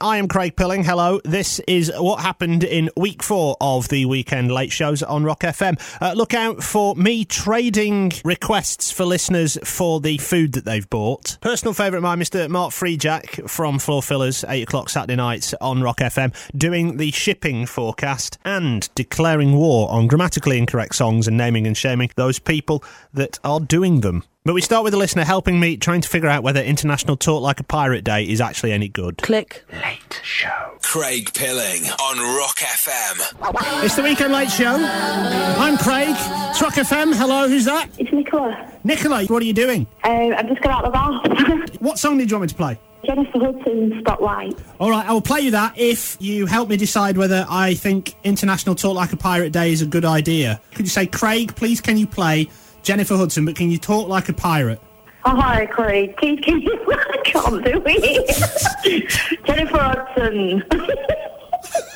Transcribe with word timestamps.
I 0.00 0.18
am 0.18 0.28
Craig 0.28 0.54
Pilling. 0.54 0.84
Hello. 0.84 1.20
This 1.24 1.58
is 1.66 1.90
what 1.96 2.20
happened 2.20 2.62
in 2.62 2.88
week 2.96 3.20
four 3.20 3.56
of 3.60 3.88
the 3.88 4.04
weekend 4.04 4.52
late 4.52 4.70
shows 4.70 5.02
on 5.02 5.24
Rock 5.24 5.40
FM. 5.40 5.76
Uh, 6.00 6.12
look 6.12 6.34
out 6.34 6.62
for 6.62 6.94
me 6.94 7.24
trading 7.24 8.12
requests 8.24 8.92
for 8.92 9.04
listeners 9.04 9.58
for 9.64 9.98
the 9.98 10.18
food 10.18 10.52
that 10.52 10.64
they've 10.64 10.88
bought. 10.88 11.36
Personal 11.40 11.74
favourite 11.74 11.96
of 11.96 12.04
mine, 12.04 12.20
Mr. 12.20 12.48
Mark 12.48 12.70
Freejack 12.70 13.50
from 13.50 13.80
Floor 13.80 14.00
Fillers, 14.00 14.44
8 14.48 14.62
o'clock 14.62 14.88
Saturday 14.88 15.16
nights 15.16 15.52
on 15.60 15.82
Rock 15.82 15.98
FM, 15.98 16.32
doing 16.56 16.98
the 16.98 17.10
shipping 17.10 17.66
forecast 17.66 18.38
and 18.44 18.88
declaring 18.94 19.56
war 19.56 19.90
on 19.90 20.06
grammatically 20.06 20.58
incorrect 20.58 20.94
songs 20.94 21.26
and 21.26 21.36
naming 21.36 21.66
and 21.66 21.76
shaming 21.76 22.10
those 22.14 22.38
people 22.38 22.84
that 23.12 23.40
are 23.42 23.58
doing 23.58 24.02
them. 24.02 24.22
But 24.44 24.54
we 24.54 24.60
start 24.62 24.84
with 24.84 24.94
a 24.94 24.96
listener 24.96 25.24
helping 25.24 25.60
me 25.60 25.76
trying 25.76 26.00
to 26.00 26.08
figure 26.08 26.28
out 26.28 26.42
whether 26.42 26.60
International 26.62 27.16
Talk 27.16 27.42
Like 27.42 27.60
a 27.60 27.64
Pirate 27.64 28.02
Day 28.04 28.22
is 28.26 28.40
actually 28.40 28.72
any 28.72 28.88
good. 28.88 29.18
Click. 29.18 29.64
Late 29.72 30.20
show. 30.22 30.48
Craig 30.82 31.34
Pilling 31.34 31.84
on 31.84 32.36
Rock 32.38 32.56
FM. 32.56 33.84
It's 33.84 33.96
the 33.96 34.02
Weekend 34.02 34.32
Late 34.32 34.50
Show. 34.50 34.76
I'm 34.78 35.76
Craig. 35.76 36.14
It's 36.50 36.62
Rock 36.62 36.74
FM. 36.74 37.14
Hello, 37.14 37.46
who's 37.48 37.66
that? 37.66 37.90
It's 37.98 38.10
Nicola. 38.12 38.72
Nicola, 38.84 39.24
what 39.26 39.42
are 39.42 39.44
you 39.44 39.52
doing? 39.52 39.86
Um, 40.04 40.32
I've 40.34 40.48
just 40.48 40.62
got 40.62 40.72
out 40.72 40.84
of 40.84 40.92
the 40.92 41.58
bath. 41.58 41.80
What 41.80 41.98
song 41.98 42.16
did 42.18 42.30
you 42.30 42.36
want 42.38 42.42
me 42.42 42.48
to 42.48 42.54
play? 42.54 42.78
Jennifer 43.04 43.38
Hudson, 43.38 43.98
Spotlight. 44.00 44.56
All 44.80 44.90
right, 44.90 45.06
I 45.06 45.12
will 45.12 45.20
play 45.20 45.40
you 45.40 45.50
that 45.52 45.74
if 45.78 46.16
you 46.20 46.46
help 46.46 46.68
me 46.68 46.76
decide 46.76 47.16
whether 47.18 47.44
I 47.48 47.74
think 47.74 48.14
International 48.24 48.74
Talk 48.74 48.94
Like 48.94 49.12
a 49.12 49.16
Pirate 49.16 49.52
Day 49.52 49.72
is 49.72 49.82
a 49.82 49.86
good 49.86 50.04
idea. 50.04 50.60
Could 50.74 50.86
you 50.86 50.90
say, 50.90 51.06
Craig, 51.06 51.54
please 51.54 51.80
can 51.80 51.98
you 51.98 52.06
play 52.06 52.48
Jennifer 52.82 53.16
Hudson, 53.16 53.44
but 53.44 53.56
can 53.56 53.70
you 53.70 53.78
talk 53.78 54.08
like 54.08 54.28
a 54.28 54.32
pirate? 54.32 54.80
Oh, 55.24 55.36
hi, 55.36 55.66
Craig. 55.66 56.16
Can, 56.16 56.38
can 56.38 56.60
you... 56.60 56.86
I 56.92 57.16
can't 57.24 57.64
do 57.64 57.82
it. 57.84 59.40
Jennifer 59.46 59.78
Hudson. 59.78 60.62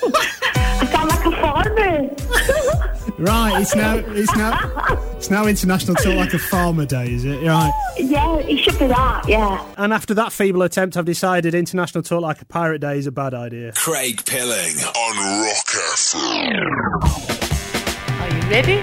I 0.05 0.87
sound 0.87 1.09
like 1.09 1.27
a 1.27 1.31
farmer. 1.41 2.43
Right, 3.19 3.61
it's 3.61 3.75
now 3.77 3.97
it's 3.97 4.35
now 4.35 5.15
it's 5.17 5.31
now 5.31 5.47
International 5.47 5.95
Talk 5.95 6.17
Like 6.17 6.35
a 6.35 6.39
Farmer 6.39 6.85
Day, 6.85 7.13
is 7.13 7.25
it? 7.25 7.41
Right. 7.43 7.73
yeah, 7.97 8.37
it 8.39 8.59
should 8.59 8.79
be 8.79 8.89
that, 8.89 9.29
yeah. 9.29 9.65
And 9.77 9.93
after 9.93 10.15
that 10.15 10.33
feeble 10.33 10.63
attempt, 10.63 10.97
I've 10.97 11.05
decided 11.05 11.55
International 11.55 12.03
Talk 12.03 12.23
Like 12.23 12.43
a 12.43 12.47
Pirate 12.47 12.81
Day 12.81 12.99
is 12.99 13.07
a 13.07 13.13
bad 13.13 13.33
idea. 13.33 13.73
Craig 13.73 14.25
Pilling 14.27 14.77
on 14.77 15.43
Rock 15.45 15.67
FM. 15.95 16.67
Are 18.21 18.35
you 18.35 18.51
ready? 18.51 18.79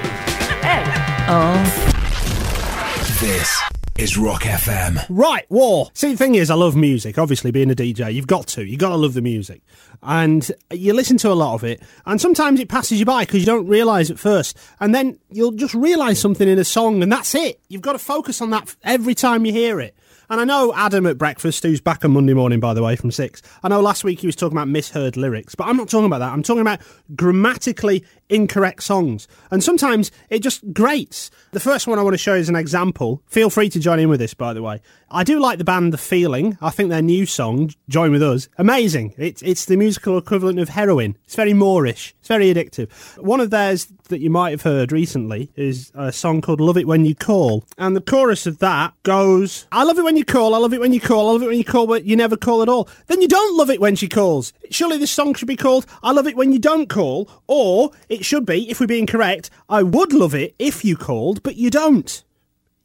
Hey. 0.61 1.08
Oh. 1.27 3.15
This 3.19 3.61
is 3.97 4.17
Rock 4.17 4.43
FM. 4.43 5.05
Right, 5.09 5.45
war. 5.49 5.89
See, 5.93 6.11
the 6.11 6.17
thing 6.17 6.35
is, 6.35 6.49
I 6.49 6.55
love 6.55 6.75
music. 6.75 7.17
Obviously, 7.17 7.51
being 7.51 7.69
a 7.69 7.75
DJ, 7.75 8.13
you've 8.13 8.27
got 8.27 8.47
to. 8.47 8.63
You've 8.63 8.79
got 8.79 8.89
to 8.89 8.95
love 8.95 9.13
the 9.13 9.21
music. 9.21 9.61
And 10.01 10.49
you 10.71 10.93
listen 10.93 11.17
to 11.17 11.31
a 11.31 11.33
lot 11.33 11.55
of 11.55 11.63
it, 11.65 11.83
and 12.05 12.21
sometimes 12.21 12.59
it 12.61 12.69
passes 12.69 12.99
you 12.99 13.05
by 13.05 13.23
because 13.25 13.41
you 13.41 13.45
don't 13.45 13.67
realise 13.67 14.09
at 14.09 14.17
first. 14.17 14.57
And 14.79 14.95
then 14.95 15.19
you'll 15.29 15.51
just 15.51 15.73
realise 15.73 16.21
something 16.21 16.47
in 16.47 16.57
a 16.57 16.63
song, 16.63 17.03
and 17.03 17.11
that's 17.11 17.35
it. 17.35 17.59
You've 17.67 17.81
got 17.81 17.93
to 17.93 17.99
focus 17.99 18.41
on 18.41 18.51
that 18.51 18.73
every 18.83 19.13
time 19.13 19.45
you 19.45 19.51
hear 19.51 19.81
it. 19.81 19.95
And 20.31 20.39
I 20.39 20.43
know 20.43 20.71
Adam 20.75 21.07
at 21.07 21.17
breakfast, 21.17 21.63
who's 21.63 21.81
back 21.81 22.05
on 22.05 22.11
Monday 22.11 22.35
morning, 22.35 22.59
by 22.59 22.75
the 22.75 22.83
way, 22.83 22.95
from 22.95 23.09
six. 23.09 23.41
I 23.63 23.67
know 23.67 23.81
last 23.81 24.03
week 24.03 24.19
he 24.19 24.27
was 24.27 24.35
talking 24.35 24.55
about 24.55 24.67
misheard 24.67 25.17
lyrics, 25.17 25.55
but 25.55 25.67
I'm 25.67 25.75
not 25.75 25.89
talking 25.89 26.05
about 26.05 26.19
that. 26.19 26.31
I'm 26.31 26.43
talking 26.43 26.61
about 26.61 26.81
grammatically 27.15 28.05
incorrect 28.29 28.83
songs. 28.83 29.27
And 29.49 29.63
sometimes 29.63 30.11
it 30.29 30.43
just 30.43 30.71
grates. 30.71 31.31
The 31.51 31.59
first 31.59 31.87
one 31.87 31.97
I 31.97 32.03
want 32.03 32.13
to 32.13 32.19
show 32.19 32.35
is 32.35 32.47
an 32.47 32.55
example. 32.55 33.23
Feel 33.25 33.49
free 33.49 33.69
to 33.69 33.79
join 33.79 33.97
in 33.97 34.07
with 34.07 34.19
this, 34.19 34.35
by 34.35 34.53
the 34.53 34.61
way. 34.61 34.81
I 35.11 35.23
do 35.23 35.39
like 35.39 35.57
the 35.57 35.63
band 35.63 35.91
The 35.91 35.97
Feeling. 35.97 36.57
I 36.61 36.69
think 36.69 36.89
their 36.89 37.01
new 37.01 37.25
song, 37.25 37.71
Join 37.87 38.11
With 38.11 38.21
Us, 38.21 38.47
amazing. 38.59 39.15
It's, 39.17 39.41
it's 39.41 39.65
the 39.65 39.75
musical 39.75 40.19
equivalent 40.19 40.59
of 40.59 40.69
heroin. 40.69 41.17
It's 41.25 41.35
very 41.35 41.53
Moorish. 41.53 42.13
It's 42.19 42.27
very 42.27 42.53
addictive. 42.53 42.89
One 43.17 43.39
of 43.39 43.49
theirs 43.49 43.87
that 44.09 44.19
you 44.19 44.29
might 44.29 44.51
have 44.51 44.61
heard 44.61 44.91
recently 44.91 45.49
is 45.55 45.91
a 45.95 46.11
song 46.11 46.41
called 46.41 46.61
Love 46.61 46.77
It 46.77 46.87
When 46.87 47.05
You 47.05 47.15
Call. 47.15 47.65
And 47.77 47.95
the 47.95 48.01
chorus 48.01 48.45
of 48.45 48.59
that 48.59 48.93
goes, 49.01 49.65
I 49.71 49.83
love 49.83 49.97
it 49.97 50.03
when 50.03 50.15
you 50.17 50.25
call, 50.25 50.53
I 50.53 50.59
love 50.59 50.73
it 50.73 50.79
when 50.79 50.93
you 50.93 51.01
call, 51.01 51.29
I 51.29 51.33
love 51.33 51.41
it 51.41 51.47
when 51.47 51.57
you 51.57 51.65
call, 51.65 51.87
but 51.87 52.05
you 52.05 52.15
never 52.15 52.37
call 52.37 52.61
at 52.61 52.69
all. 52.69 52.87
Then 53.07 53.21
you 53.21 53.27
don't 53.27 53.57
love 53.57 53.71
it 53.71 53.81
when 53.81 53.95
she 53.95 54.07
calls. 54.07 54.53
Surely 54.69 54.97
this 54.97 55.11
song 55.11 55.33
should 55.33 55.47
be 55.47 55.55
called 55.55 55.87
I 56.03 56.11
love 56.11 56.27
it 56.27 56.35
when 56.35 56.51
you 56.51 56.59
don't 56.59 56.87
call, 56.87 57.29
or 57.47 57.91
it 58.09 58.25
should 58.25 58.45
be, 58.45 58.69
if 58.69 58.79
we're 58.79 58.87
being 58.87 59.07
correct, 59.07 59.49
I 59.67 59.81
would 59.81 60.13
love 60.13 60.35
it 60.35 60.53
if 60.59 60.85
you 60.85 60.95
called, 60.95 61.41
but 61.41 61.55
you 61.55 61.71
don't. 61.71 62.23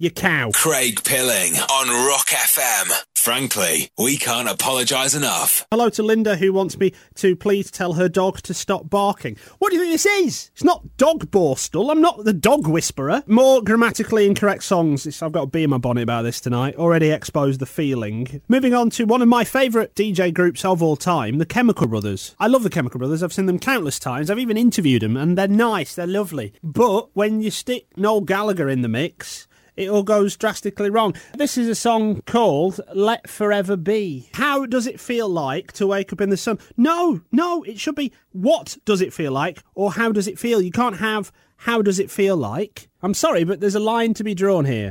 You 0.04 0.10
cow. 0.10 0.50
Craig 0.52 1.02
Pilling 1.02 1.54
on 1.54 1.88
Rock 2.06 2.26
FM. 2.26 2.92
Frankly, 3.14 3.88
we 3.96 4.18
can't 4.18 4.50
apologise 4.50 5.14
enough. 5.14 5.64
Hello 5.70 5.88
to 5.88 6.02
Linda, 6.02 6.36
who 6.36 6.52
wants 6.52 6.76
me 6.76 6.92
to 7.14 7.34
please 7.34 7.70
tell 7.70 7.94
her 7.94 8.06
dog 8.06 8.42
to 8.42 8.52
stop 8.52 8.90
barking. 8.90 9.38
What 9.60 9.70
do 9.70 9.76
you 9.76 9.82
think 9.82 9.94
this 9.94 10.04
is? 10.04 10.50
It's 10.52 10.62
not 10.62 10.98
dog 10.98 11.30
borstal. 11.30 11.90
I'm 11.90 12.02
not 12.02 12.22
the 12.22 12.34
dog 12.34 12.66
whisperer. 12.66 13.22
More 13.26 13.62
grammatically 13.62 14.26
incorrect 14.26 14.64
songs. 14.64 15.06
It's- 15.06 15.22
I've 15.22 15.32
got 15.32 15.44
a 15.44 15.46
bee 15.46 15.62
in 15.62 15.70
my 15.70 15.78
bonnet 15.78 16.02
about 16.02 16.24
this 16.24 16.38
tonight. 16.38 16.76
Already 16.76 17.08
exposed 17.10 17.58
the 17.58 17.64
feeling. 17.64 18.42
Moving 18.46 18.74
on 18.74 18.90
to 18.90 19.04
one 19.06 19.22
of 19.22 19.28
my 19.28 19.42
favourite 19.44 19.94
DJ 19.94 20.30
groups 20.30 20.66
of 20.66 20.82
all 20.82 20.96
time, 20.96 21.38
the 21.38 21.46
Chemical 21.46 21.86
Brothers. 21.86 22.34
I 22.38 22.48
love 22.48 22.62
the 22.62 22.68
Chemical 22.68 22.98
Brothers. 22.98 23.22
I've 23.22 23.32
seen 23.32 23.46
them 23.46 23.58
countless 23.58 23.98
times. 23.98 24.28
I've 24.28 24.38
even 24.38 24.58
interviewed 24.58 25.00
them, 25.00 25.16
and 25.16 25.38
they're 25.38 25.48
nice. 25.48 25.94
They're 25.94 26.06
lovely. 26.06 26.52
But 26.62 27.08
when 27.16 27.40
you 27.40 27.50
stick 27.50 27.86
Noel 27.96 28.20
Gallagher 28.20 28.68
in 28.68 28.82
the 28.82 28.88
mix, 28.88 29.46
it 29.76 29.88
all 29.88 30.02
goes 30.02 30.36
drastically 30.36 30.90
wrong. 30.90 31.14
This 31.36 31.58
is 31.58 31.68
a 31.68 31.74
song 31.74 32.22
called 32.22 32.80
Let 32.94 33.28
Forever 33.28 33.76
Be. 33.76 34.28
How 34.34 34.66
does 34.66 34.86
it 34.86 35.00
feel 35.00 35.28
like 35.28 35.72
to 35.72 35.86
wake 35.86 36.12
up 36.12 36.20
in 36.20 36.30
the 36.30 36.36
sun? 36.36 36.58
No, 36.76 37.22
no, 37.32 37.62
it 37.64 37.78
should 37.78 37.96
be 37.96 38.12
what 38.32 38.76
does 38.84 39.00
it 39.00 39.12
feel 39.12 39.32
like 39.32 39.62
or 39.74 39.92
how 39.92 40.12
does 40.12 40.28
it 40.28 40.38
feel? 40.38 40.60
You 40.60 40.70
can't 40.70 40.98
have 40.98 41.32
how 41.56 41.82
does 41.82 41.98
it 41.98 42.10
feel 42.10 42.36
like. 42.36 42.88
I'm 43.02 43.14
sorry, 43.14 43.44
but 43.44 43.60
there's 43.60 43.74
a 43.74 43.80
line 43.80 44.14
to 44.14 44.24
be 44.24 44.34
drawn 44.34 44.64
here. 44.64 44.90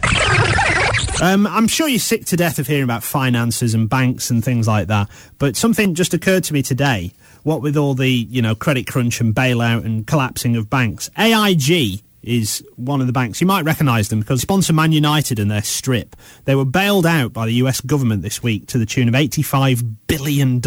Um, 1.21 1.47
I'm 1.47 1.67
sure 1.67 1.87
you're 1.87 1.99
sick 1.99 2.25
to 2.25 2.35
death 2.35 2.59
of 2.59 2.67
hearing 2.67 2.83
about 2.83 3.03
finances 3.03 3.73
and 3.73 3.87
banks 3.87 4.29
and 4.29 4.43
things 4.43 4.67
like 4.67 4.87
that, 4.87 5.09
but 5.37 5.55
something 5.55 5.93
just 5.93 6.13
occurred 6.13 6.43
to 6.45 6.53
me 6.53 6.61
today. 6.63 7.13
What 7.43 7.61
with 7.61 7.77
all 7.77 7.93
the, 7.93 8.09
you 8.09 8.41
know, 8.41 8.55
credit 8.55 8.87
crunch 8.87 9.21
and 9.21 9.33
bailout 9.35 9.85
and 9.85 10.07
collapsing 10.07 10.55
of 10.55 10.69
banks, 10.69 11.09
AIG 11.17 12.01
is 12.23 12.65
one 12.75 13.01
of 13.01 13.07
the 13.07 13.13
banks. 13.13 13.41
You 13.41 13.47
might 13.47 13.65
recognise 13.65 14.09
them 14.09 14.19
because 14.19 14.41
sponsor 14.41 14.73
Man 14.73 14.91
United 14.91 15.39
and 15.39 15.51
their 15.51 15.61
strip. 15.61 16.15
They 16.45 16.55
were 16.55 16.65
bailed 16.65 17.05
out 17.05 17.33
by 17.33 17.45
the 17.45 17.53
US 17.55 17.81
government 17.81 18.21
this 18.21 18.41
week 18.41 18.67
to 18.67 18.77
the 18.77 18.85
tune 18.85 19.07
of 19.07 19.13
$85 19.13 19.95
billion, 20.07 20.61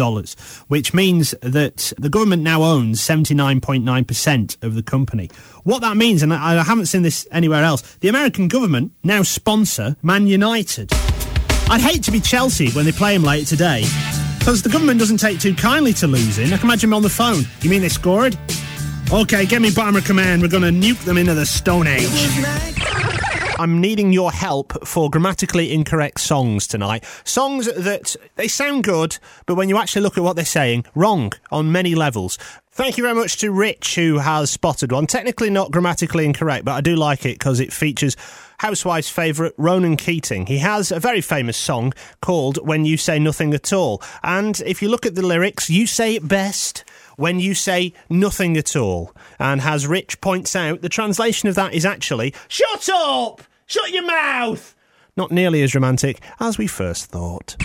which 0.67 0.93
means 0.93 1.31
that 1.41 1.93
the 1.97 2.09
government 2.09 2.43
now 2.43 2.63
owns 2.63 3.01
79.9% 3.01 4.63
of 4.63 4.75
the 4.75 4.83
company. 4.83 5.29
What 5.63 5.81
that 5.81 5.97
means, 5.97 6.23
and 6.23 6.33
I 6.33 6.63
haven't 6.63 6.85
seen 6.85 7.01
this 7.01 7.27
anywhere 7.31 7.63
else, 7.63 7.81
the 7.97 8.09
American 8.09 8.47
government 8.47 8.93
now 9.03 9.23
sponsor 9.23 9.97
Man 10.01 10.27
United. 10.27 10.91
I'd 11.69 11.81
hate 11.81 12.03
to 12.03 12.11
be 12.11 12.21
Chelsea 12.21 12.71
when 12.71 12.85
they 12.85 12.93
play 12.93 13.15
him 13.15 13.23
late 13.23 13.47
today. 13.47 13.85
Because 14.39 14.61
the 14.61 14.69
government 14.69 14.97
doesn't 14.97 15.17
take 15.17 15.41
too 15.41 15.53
kindly 15.53 15.91
to 15.95 16.07
losing. 16.07 16.53
I 16.53 16.57
can 16.57 16.67
imagine 16.67 16.89
them 16.89 16.95
on 16.95 17.03
the 17.03 17.09
phone. 17.09 17.43
You 17.61 17.69
mean 17.69 17.81
they 17.81 17.89
scored? 17.89 18.37
Okay, 19.09 19.45
get 19.45 19.61
me 19.61 19.71
Bomber 19.71 20.01
Command. 20.01 20.41
We're 20.41 20.49
going 20.49 20.63
to 20.63 20.87
nuke 20.87 20.99
them 21.05 21.17
into 21.17 21.33
the 21.33 21.45
Stone 21.45 21.87
Age. 21.87 22.09
I'm 23.57 23.79
needing 23.79 24.11
your 24.11 24.33
help 24.33 24.85
for 24.85 25.09
grammatically 25.09 25.71
incorrect 25.71 26.19
songs 26.19 26.67
tonight. 26.67 27.05
Songs 27.23 27.67
that 27.67 28.17
they 28.35 28.49
sound 28.49 28.83
good, 28.83 29.17
but 29.45 29.55
when 29.55 29.69
you 29.69 29.77
actually 29.77 30.01
look 30.01 30.17
at 30.17 30.25
what 30.25 30.35
they're 30.35 30.43
saying, 30.43 30.83
wrong 30.93 31.31
on 31.51 31.71
many 31.71 31.95
levels. 31.95 32.37
Thank 32.69 32.97
you 32.97 33.03
very 33.03 33.15
much 33.15 33.37
to 33.37 33.51
Rich, 33.51 33.95
who 33.95 34.17
has 34.17 34.51
spotted 34.51 34.91
one. 34.91 35.07
Technically 35.07 35.49
not 35.49 35.71
grammatically 35.71 36.25
incorrect, 36.25 36.65
but 36.65 36.73
I 36.73 36.81
do 36.81 36.97
like 36.97 37.25
it 37.25 37.39
because 37.39 37.61
it 37.61 37.71
features 37.71 38.17
Housewife's 38.59 39.09
favourite 39.09 39.53
Ronan 39.57 39.95
Keating. 39.95 40.47
He 40.47 40.57
has 40.57 40.91
a 40.91 40.99
very 40.99 41.21
famous 41.21 41.55
song 41.55 41.93
called 42.21 42.57
When 42.67 42.83
You 42.83 42.97
Say 42.97 43.19
Nothing 43.19 43.53
at 43.53 43.71
All. 43.71 44.01
And 44.21 44.61
if 44.65 44.81
you 44.81 44.89
look 44.89 45.05
at 45.05 45.15
the 45.15 45.25
lyrics, 45.25 45.69
you 45.69 45.87
say 45.87 46.15
it 46.15 46.27
best 46.27 46.83
when 47.17 47.39
you 47.39 47.53
say 47.53 47.93
nothing 48.09 48.55
at 48.55 48.75
all. 48.75 49.13
And 49.37 49.59
as 49.61 49.85
Rich 49.85 50.21
points 50.21 50.55
out, 50.55 50.81
the 50.81 50.89
translation 50.89 51.49
of 51.49 51.55
that 51.55 51.73
is 51.73 51.85
actually 51.85 52.33
Shut 52.47 52.87
up! 52.89 53.41
Shut 53.65 53.91
your 53.91 54.07
mouth! 54.07 54.73
Not 55.17 55.31
nearly 55.31 55.61
as 55.63 55.75
romantic 55.75 56.21
as 56.39 56.57
we 56.57 56.67
first 56.67 57.07
thought. 57.07 57.57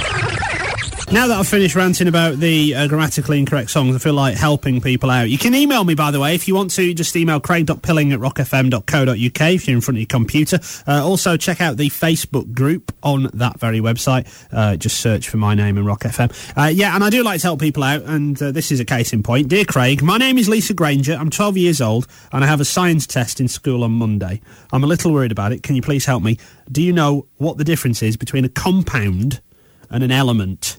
Now 1.12 1.26
that 1.26 1.38
I've 1.38 1.46
finished 1.46 1.76
ranting 1.76 2.08
about 2.08 2.38
the 2.38 2.74
uh, 2.74 2.88
grammatically 2.88 3.38
incorrect 3.38 3.68
songs, 3.68 3.94
I 3.94 3.98
feel 3.98 4.14
like 4.14 4.34
helping 4.34 4.80
people 4.80 5.10
out. 5.10 5.28
You 5.28 5.36
can 5.36 5.54
email 5.54 5.84
me, 5.84 5.94
by 5.94 6.10
the 6.10 6.18
way, 6.18 6.34
if 6.34 6.48
you 6.48 6.54
want 6.54 6.70
to. 6.70 6.94
Just 6.94 7.14
email 7.14 7.38
craig.pilling 7.38 8.14
at 8.14 8.18
rockfm.co.uk 8.18 9.40
if 9.52 9.68
you're 9.68 9.76
in 9.76 9.82
front 9.82 9.98
of 9.98 10.00
your 10.00 10.06
computer. 10.06 10.58
Uh, 10.88 11.06
also, 11.06 11.36
check 11.36 11.60
out 11.60 11.76
the 11.76 11.90
Facebook 11.90 12.54
group 12.54 12.94
on 13.02 13.28
that 13.34 13.60
very 13.60 13.78
website. 13.80 14.26
Uh, 14.50 14.74
just 14.76 15.02
search 15.02 15.28
for 15.28 15.36
my 15.36 15.54
name 15.54 15.76
and 15.76 15.86
Rock 15.86 16.00
FM. 16.00 16.32
Uh, 16.56 16.68
yeah, 16.68 16.94
and 16.94 17.04
I 17.04 17.10
do 17.10 17.22
like 17.22 17.42
to 17.42 17.46
help 17.46 17.60
people 17.60 17.82
out, 17.82 18.02
and 18.04 18.42
uh, 18.42 18.50
this 18.50 18.72
is 18.72 18.80
a 18.80 18.84
case 18.86 19.12
in 19.12 19.22
point. 19.22 19.48
Dear 19.48 19.66
Craig, 19.66 20.02
my 20.02 20.16
name 20.16 20.38
is 20.38 20.48
Lisa 20.48 20.72
Granger. 20.72 21.12
I'm 21.12 21.28
12 21.28 21.58
years 21.58 21.82
old, 21.82 22.06
and 22.32 22.42
I 22.42 22.46
have 22.46 22.60
a 22.62 22.64
science 22.64 23.06
test 23.06 23.38
in 23.38 23.48
school 23.48 23.84
on 23.84 23.92
Monday. 23.92 24.40
I'm 24.72 24.82
a 24.82 24.86
little 24.86 25.12
worried 25.12 25.30
about 25.30 25.52
it. 25.52 25.62
Can 25.62 25.76
you 25.76 25.82
please 25.82 26.06
help 26.06 26.22
me? 26.22 26.38
Do 26.70 26.80
you 26.80 26.94
know 26.94 27.26
what 27.36 27.58
the 27.58 27.64
difference 27.64 28.02
is 28.02 28.16
between 28.16 28.46
a 28.46 28.48
compound 28.48 29.42
and 29.90 30.02
an 30.02 30.10
element? 30.10 30.78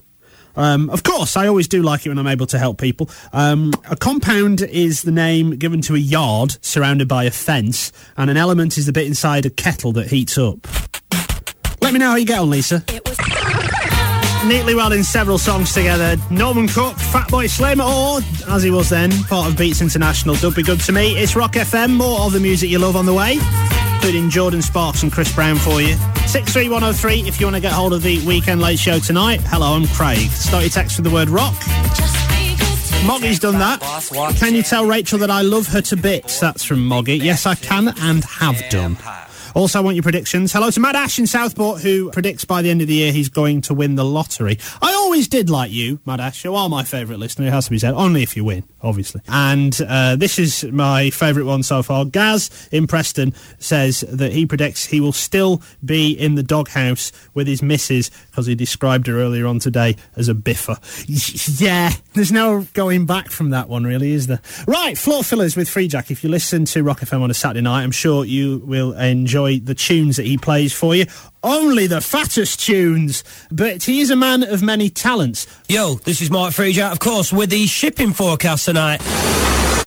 Um, 0.56 0.90
of 0.90 1.02
course, 1.02 1.36
I 1.36 1.46
always 1.46 1.68
do 1.68 1.82
like 1.82 2.06
it 2.06 2.08
when 2.10 2.18
I'm 2.18 2.26
able 2.26 2.46
to 2.46 2.58
help 2.58 2.78
people. 2.78 3.10
Um, 3.32 3.72
a 3.90 3.96
compound 3.96 4.62
is 4.62 5.02
the 5.02 5.12
name 5.12 5.56
given 5.56 5.80
to 5.82 5.94
a 5.94 5.98
yard 5.98 6.56
surrounded 6.60 7.08
by 7.08 7.24
a 7.24 7.30
fence, 7.30 7.92
and 8.16 8.30
an 8.30 8.36
element 8.36 8.78
is 8.78 8.86
the 8.86 8.92
bit 8.92 9.06
inside 9.06 9.46
a 9.46 9.50
kettle 9.50 9.92
that 9.92 10.08
heats 10.08 10.38
up. 10.38 10.66
Let 11.80 11.92
me 11.92 11.98
know 11.98 12.10
how 12.10 12.16
you 12.16 12.26
get 12.26 12.38
on, 12.38 12.50
Lisa. 12.50 12.82
Neatly 14.46 14.74
well 14.74 14.92
in 14.92 15.02
several 15.02 15.38
songs 15.38 15.72
together. 15.72 16.16
Norman 16.30 16.68
Cook, 16.68 16.96
Fatboy 16.96 17.48
Slim, 17.48 17.80
or 17.80 18.20
as 18.54 18.62
he 18.62 18.70
was 18.70 18.90
then, 18.90 19.10
part 19.24 19.50
of 19.50 19.56
Beats 19.56 19.80
International. 19.80 20.34
Don't 20.34 20.54
be 20.54 20.62
good 20.62 20.80
to 20.80 20.92
me. 20.92 21.16
It's 21.16 21.34
Rock 21.34 21.54
FM. 21.54 21.94
More 21.96 22.20
of 22.20 22.32
the 22.32 22.40
music 22.40 22.68
you 22.68 22.78
love 22.78 22.94
on 22.94 23.06
the 23.06 23.14
way, 23.14 23.38
including 24.04 24.28
Jordin 24.28 24.62
Sparks 24.62 25.02
and 25.02 25.10
Chris 25.10 25.34
Brown 25.34 25.56
for 25.56 25.80
you. 25.80 25.96
Six 26.26 26.52
three 26.52 26.68
one 26.68 26.82
zero 26.82 26.92
three. 26.92 27.20
If 27.26 27.40
you 27.40 27.46
want 27.46 27.56
to 27.56 27.60
get 27.60 27.72
hold 27.72 27.94
of 27.94 28.02
the 28.02 28.22
Weekend 28.26 28.60
Late 28.60 28.78
Show 28.78 28.98
tonight. 28.98 29.40
Hello, 29.44 29.74
I'm 29.74 29.86
Craig. 29.86 30.30
Start 30.30 30.62
your 30.62 30.70
text 30.70 30.98
with 30.98 31.06
the 31.06 31.10
word 31.10 31.30
rock. 31.30 31.54
Moggy's 33.06 33.38
done 33.38 33.58
that. 33.60 33.80
Can 34.36 34.54
you 34.54 34.62
tell 34.62 34.84
Rachel 34.84 35.18
that 35.20 35.30
I 35.30 35.40
love 35.40 35.68
her 35.68 35.80
to 35.80 35.96
bits? 35.96 36.38
That's 36.38 36.62
from 36.62 36.86
Moggy. 36.86 37.16
Yes, 37.16 37.46
I 37.46 37.54
can 37.54 37.94
and 38.02 38.22
have 38.24 38.62
done. 38.68 38.98
Also, 39.54 39.78
I 39.78 39.82
want 39.82 39.94
your 39.94 40.02
predictions. 40.02 40.52
Hello 40.52 40.68
to 40.68 40.80
Mad 40.80 40.96
Ash 40.96 41.16
in 41.16 41.28
Southport, 41.28 41.80
who 41.80 42.10
predicts 42.10 42.44
by 42.44 42.60
the 42.60 42.70
end 42.70 42.80
of 42.82 42.88
the 42.88 42.94
year 42.94 43.12
he's 43.12 43.28
going 43.28 43.60
to 43.60 43.72
win 43.72 43.94
the 43.94 44.04
lottery. 44.04 44.58
I 44.82 44.92
always 44.94 45.28
did 45.28 45.48
like 45.48 45.70
you, 45.70 46.00
Mad 46.04 46.18
Ash. 46.18 46.44
You 46.44 46.56
are 46.56 46.68
my 46.68 46.82
favourite 46.82 47.20
listener, 47.20 47.46
it 47.46 47.52
has 47.52 47.66
to 47.66 47.70
be 47.70 47.78
said. 47.78 47.94
Only 47.94 48.24
if 48.24 48.36
you 48.36 48.42
win, 48.42 48.64
obviously. 48.82 49.20
And 49.28 49.80
uh, 49.88 50.16
this 50.16 50.40
is 50.40 50.64
my 50.64 51.10
favourite 51.10 51.46
one 51.46 51.62
so 51.62 51.84
far. 51.84 52.04
Gaz 52.04 52.68
in 52.72 52.88
Preston 52.88 53.32
says 53.60 54.00
that 54.00 54.32
he 54.32 54.44
predicts 54.44 54.86
he 54.86 55.00
will 55.00 55.12
still 55.12 55.62
be 55.84 56.10
in 56.10 56.34
the 56.34 56.42
doghouse 56.42 57.12
with 57.32 57.46
his 57.46 57.62
missus 57.62 58.10
because 58.32 58.46
he 58.46 58.56
described 58.56 59.06
her 59.06 59.20
earlier 59.20 59.46
on 59.46 59.60
today 59.60 59.94
as 60.16 60.28
a 60.28 60.34
biffer. 60.34 60.78
yeah, 61.62 61.92
there's 62.14 62.32
no 62.32 62.66
going 62.72 63.06
back 63.06 63.30
from 63.30 63.50
that 63.50 63.68
one, 63.68 63.84
really, 63.84 64.10
is 64.14 64.26
there? 64.26 64.40
Right, 64.66 64.98
floor 64.98 65.22
fillers 65.22 65.54
with 65.54 65.68
Free 65.68 65.86
Jack. 65.86 66.10
If 66.10 66.24
you 66.24 66.30
listen 66.30 66.64
to 66.64 66.82
Rock 66.82 66.98
FM 66.98 67.20
on 67.20 67.30
a 67.30 67.34
Saturday 67.34 67.60
night, 67.60 67.84
I'm 67.84 67.92
sure 67.92 68.24
you 68.24 68.58
will 68.64 68.94
enjoy 68.94 69.43
the 69.52 69.74
tunes 69.74 70.16
that 70.16 70.26
he 70.26 70.36
plays 70.36 70.72
for 70.72 70.94
you. 70.94 71.06
Only 71.42 71.86
the 71.86 72.00
fattest 72.00 72.60
tunes, 72.60 73.22
but 73.50 73.82
he 73.84 74.00
is 74.00 74.10
a 74.10 74.16
man 74.16 74.42
of 74.42 74.62
many 74.62 74.88
talents. 74.88 75.46
Yo, 75.68 75.96
this 76.04 76.22
is 76.22 76.30
Mark 76.30 76.54
Fraser, 76.54 76.84
of 76.84 77.00
course, 77.00 77.32
with 77.32 77.50
the 77.50 77.66
shipping 77.66 78.12
forecast 78.12 78.64
tonight. 78.64 79.83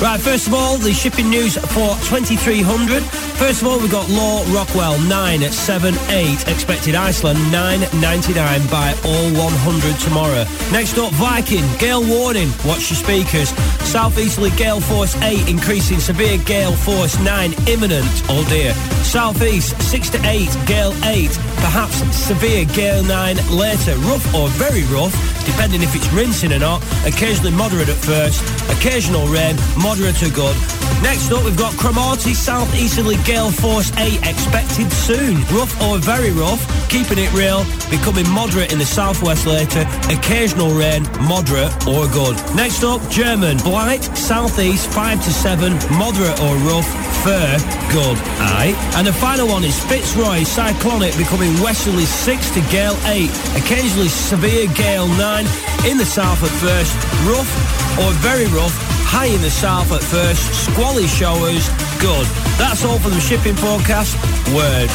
Right, 0.00 0.18
first 0.18 0.46
of 0.46 0.54
all, 0.54 0.78
the 0.78 0.94
shipping 0.94 1.28
news 1.28 1.58
for 1.58 1.92
2300. 2.08 3.02
First 3.36 3.60
of 3.60 3.68
all, 3.68 3.78
we've 3.78 3.90
got 3.90 4.08
Law 4.08 4.42
Rockwell 4.48 4.98
9 4.98 5.42
at 5.42 5.52
7 5.52 5.94
8. 6.08 6.48
Expected 6.48 6.94
Iceland 6.94 7.38
9.99 7.52 8.70
by 8.70 8.94
all 9.04 9.28
100 9.36 10.00
tomorrow. 10.00 10.46
Next 10.72 10.96
up, 10.96 11.12
Viking, 11.12 11.64
gale 11.78 12.02
warning. 12.02 12.48
Watch 12.64 12.88
your 12.88 12.96
speakers. 12.96 13.50
Southeasterly 13.84 14.50
gale 14.56 14.80
force 14.80 15.14
8 15.20 15.46
increasing 15.48 16.00
severe 16.00 16.38
gale 16.46 16.72
force 16.72 17.18
9 17.20 17.52
imminent. 17.68 18.08
Oh 18.30 18.42
dear. 18.48 18.72
Southeast 19.04 19.76
6 19.82 20.10
to 20.10 20.18
8, 20.26 20.48
gale 20.64 20.94
8. 21.04 21.28
Perhaps 21.60 21.96
severe 22.16 22.64
gale 22.64 23.04
9 23.04 23.36
later. 23.50 23.96
Rough 24.08 24.34
or 24.34 24.48
very 24.56 24.84
rough, 24.84 25.12
depending 25.44 25.82
if 25.82 25.94
it's 25.94 26.08
rinsing 26.14 26.54
or 26.54 26.58
not. 26.58 26.82
Occasionally 27.04 27.52
moderate 27.52 27.90
at 27.90 27.96
first. 27.96 28.40
Occasional 28.70 29.26
rain, 29.26 29.56
moderate 29.76 29.89
to 29.96 30.30
good. 30.30 30.54
Next 31.02 31.32
up, 31.32 31.44
we've 31.44 31.56
got 31.56 31.72
Cromarty 31.74 32.32
southeasterly 32.32 33.16
gale 33.24 33.50
force 33.50 33.90
8 33.96 34.20
expected 34.22 34.92
soon. 34.92 35.42
Rough 35.50 35.74
or 35.82 35.98
very 35.98 36.30
rough, 36.30 36.62
keeping 36.88 37.18
it 37.18 37.32
real, 37.32 37.64
becoming 37.90 38.28
moderate 38.30 38.72
in 38.72 38.78
the 38.78 38.86
southwest 38.86 39.46
later. 39.46 39.80
Occasional 40.08 40.70
rain, 40.70 41.02
moderate 41.26 41.74
or 41.88 42.06
good. 42.08 42.36
Next 42.54 42.84
up, 42.84 43.02
German 43.10 43.58
Bight 43.58 44.04
southeast 44.16 44.86
5 44.90 45.24
to 45.24 45.32
7, 45.32 45.72
moderate 45.98 46.38
or 46.40 46.54
rough. 46.62 46.86
Fair, 47.24 47.58
good, 47.90 48.16
aye. 48.38 48.74
And 48.94 49.08
the 49.08 49.12
final 49.12 49.48
one 49.48 49.64
is 49.64 49.82
Fitzroy 49.84 50.44
cyclonic 50.44 51.16
becoming 51.16 51.52
westerly 51.60 52.04
6 52.04 52.50
to 52.50 52.60
gale 52.70 52.96
8, 53.06 53.28
occasionally 53.56 54.08
severe 54.08 54.68
gale 54.74 55.08
9 55.08 55.46
in 55.90 55.98
the 55.98 56.06
south 56.06 56.44
at 56.44 56.54
first, 56.62 56.94
rough 57.26 57.50
or 57.98 58.12
very 58.22 58.46
rough, 58.54 58.99
high 59.10 59.26
in 59.26 59.42
the 59.42 59.50
south 59.50 59.90
at 59.90 60.02
first, 60.02 60.70
squally 60.70 61.08
showers, 61.08 61.68
good. 61.98 62.26
That's 62.56 62.84
all 62.84 62.98
for 63.00 63.10
the 63.10 63.20
shipping 63.20 63.56
forecast. 63.56 64.14
Word. 64.54 64.88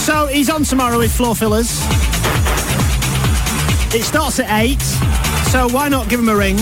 So 0.00 0.26
he's 0.26 0.48
on 0.48 0.64
tomorrow 0.64 0.98
with 0.98 1.12
floor 1.12 1.34
fillers. 1.34 1.70
It 3.94 4.04
starts 4.04 4.40
at 4.40 4.48
8, 4.48 4.80
so 5.52 5.68
why 5.68 5.90
not 5.90 6.08
give 6.08 6.18
him 6.18 6.30
a 6.30 6.36
ring? 6.36 6.56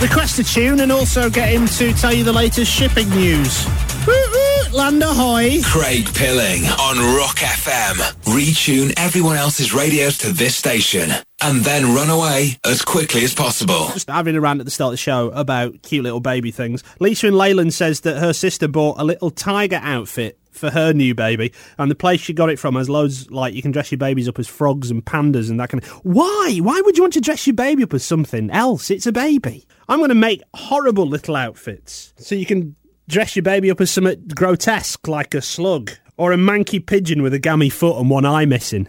Request 0.00 0.38
a 0.38 0.44
tune 0.44 0.80
and 0.80 0.92
also 0.92 1.28
get 1.28 1.48
him 1.48 1.66
to 1.66 1.92
tell 1.92 2.14
you 2.14 2.22
the 2.22 2.32
latest 2.32 2.72
shipping 2.72 3.10
news. 3.10 3.66
Woo 4.06 4.14
woo, 4.14 4.72
land 4.72 5.02
ahoy! 5.02 5.60
Craig 5.64 6.14
Pilling 6.14 6.62
on 6.78 6.96
Rock 7.18 7.38
FM. 7.38 7.96
Retune 8.32 8.94
everyone 8.96 9.36
else's 9.36 9.74
radios 9.74 10.16
to 10.18 10.32
this 10.32 10.54
station 10.54 11.10
and 11.42 11.62
then 11.62 11.94
run 11.94 12.10
away 12.10 12.58
as 12.64 12.82
quickly 12.82 13.24
as 13.24 13.34
possible. 13.34 13.88
Just 13.92 14.08
having 14.08 14.36
a 14.36 14.40
rant 14.40 14.60
at 14.60 14.66
the 14.66 14.70
start 14.70 14.88
of 14.88 14.92
the 14.92 14.98
show 14.98 15.30
about 15.30 15.82
cute 15.82 16.04
little 16.04 16.20
baby 16.20 16.50
things. 16.50 16.82
Lisa 16.98 17.26
in 17.28 17.34
Leyland 17.34 17.74
says 17.74 18.00
that 18.00 18.18
her 18.18 18.32
sister 18.32 18.68
bought 18.68 19.00
a 19.00 19.04
little 19.04 19.30
tiger 19.30 19.80
outfit 19.82 20.38
for 20.50 20.70
her 20.70 20.92
new 20.92 21.14
baby, 21.14 21.52
and 21.78 21.90
the 21.90 21.94
place 21.94 22.20
she 22.20 22.32
got 22.32 22.50
it 22.50 22.58
from 22.58 22.74
has 22.74 22.90
loads 22.90 23.30
like 23.30 23.54
you 23.54 23.62
can 23.62 23.70
dress 23.70 23.90
your 23.90 23.98
babies 23.98 24.28
up 24.28 24.38
as 24.38 24.48
frogs 24.48 24.90
and 24.90 25.04
pandas 25.04 25.48
and 25.48 25.58
that 25.60 25.70
kind 25.70 25.82
of. 25.82 25.88
Why? 26.02 26.58
Why 26.60 26.80
would 26.84 26.96
you 26.96 27.04
want 27.04 27.14
to 27.14 27.20
dress 27.20 27.46
your 27.46 27.54
baby 27.54 27.84
up 27.84 27.94
as 27.94 28.04
something 28.04 28.50
else? 28.50 28.90
It's 28.90 29.06
a 29.06 29.12
baby. 29.12 29.66
I'm 29.88 29.98
going 29.98 30.10
to 30.10 30.14
make 30.14 30.42
horrible 30.54 31.06
little 31.06 31.36
outfits 31.36 32.12
so 32.16 32.34
you 32.34 32.46
can 32.46 32.76
dress 33.08 33.34
your 33.34 33.42
baby 33.42 33.70
up 33.70 33.80
as 33.80 33.90
something 33.90 34.22
grotesque 34.34 35.08
like 35.08 35.34
a 35.34 35.42
slug 35.42 35.92
or 36.16 36.32
a 36.32 36.36
manky 36.36 36.84
pigeon 36.84 37.22
with 37.22 37.32
a 37.32 37.38
gammy 37.38 37.70
foot 37.70 37.98
and 37.98 38.10
one 38.10 38.26
eye 38.26 38.44
missing. 38.44 38.86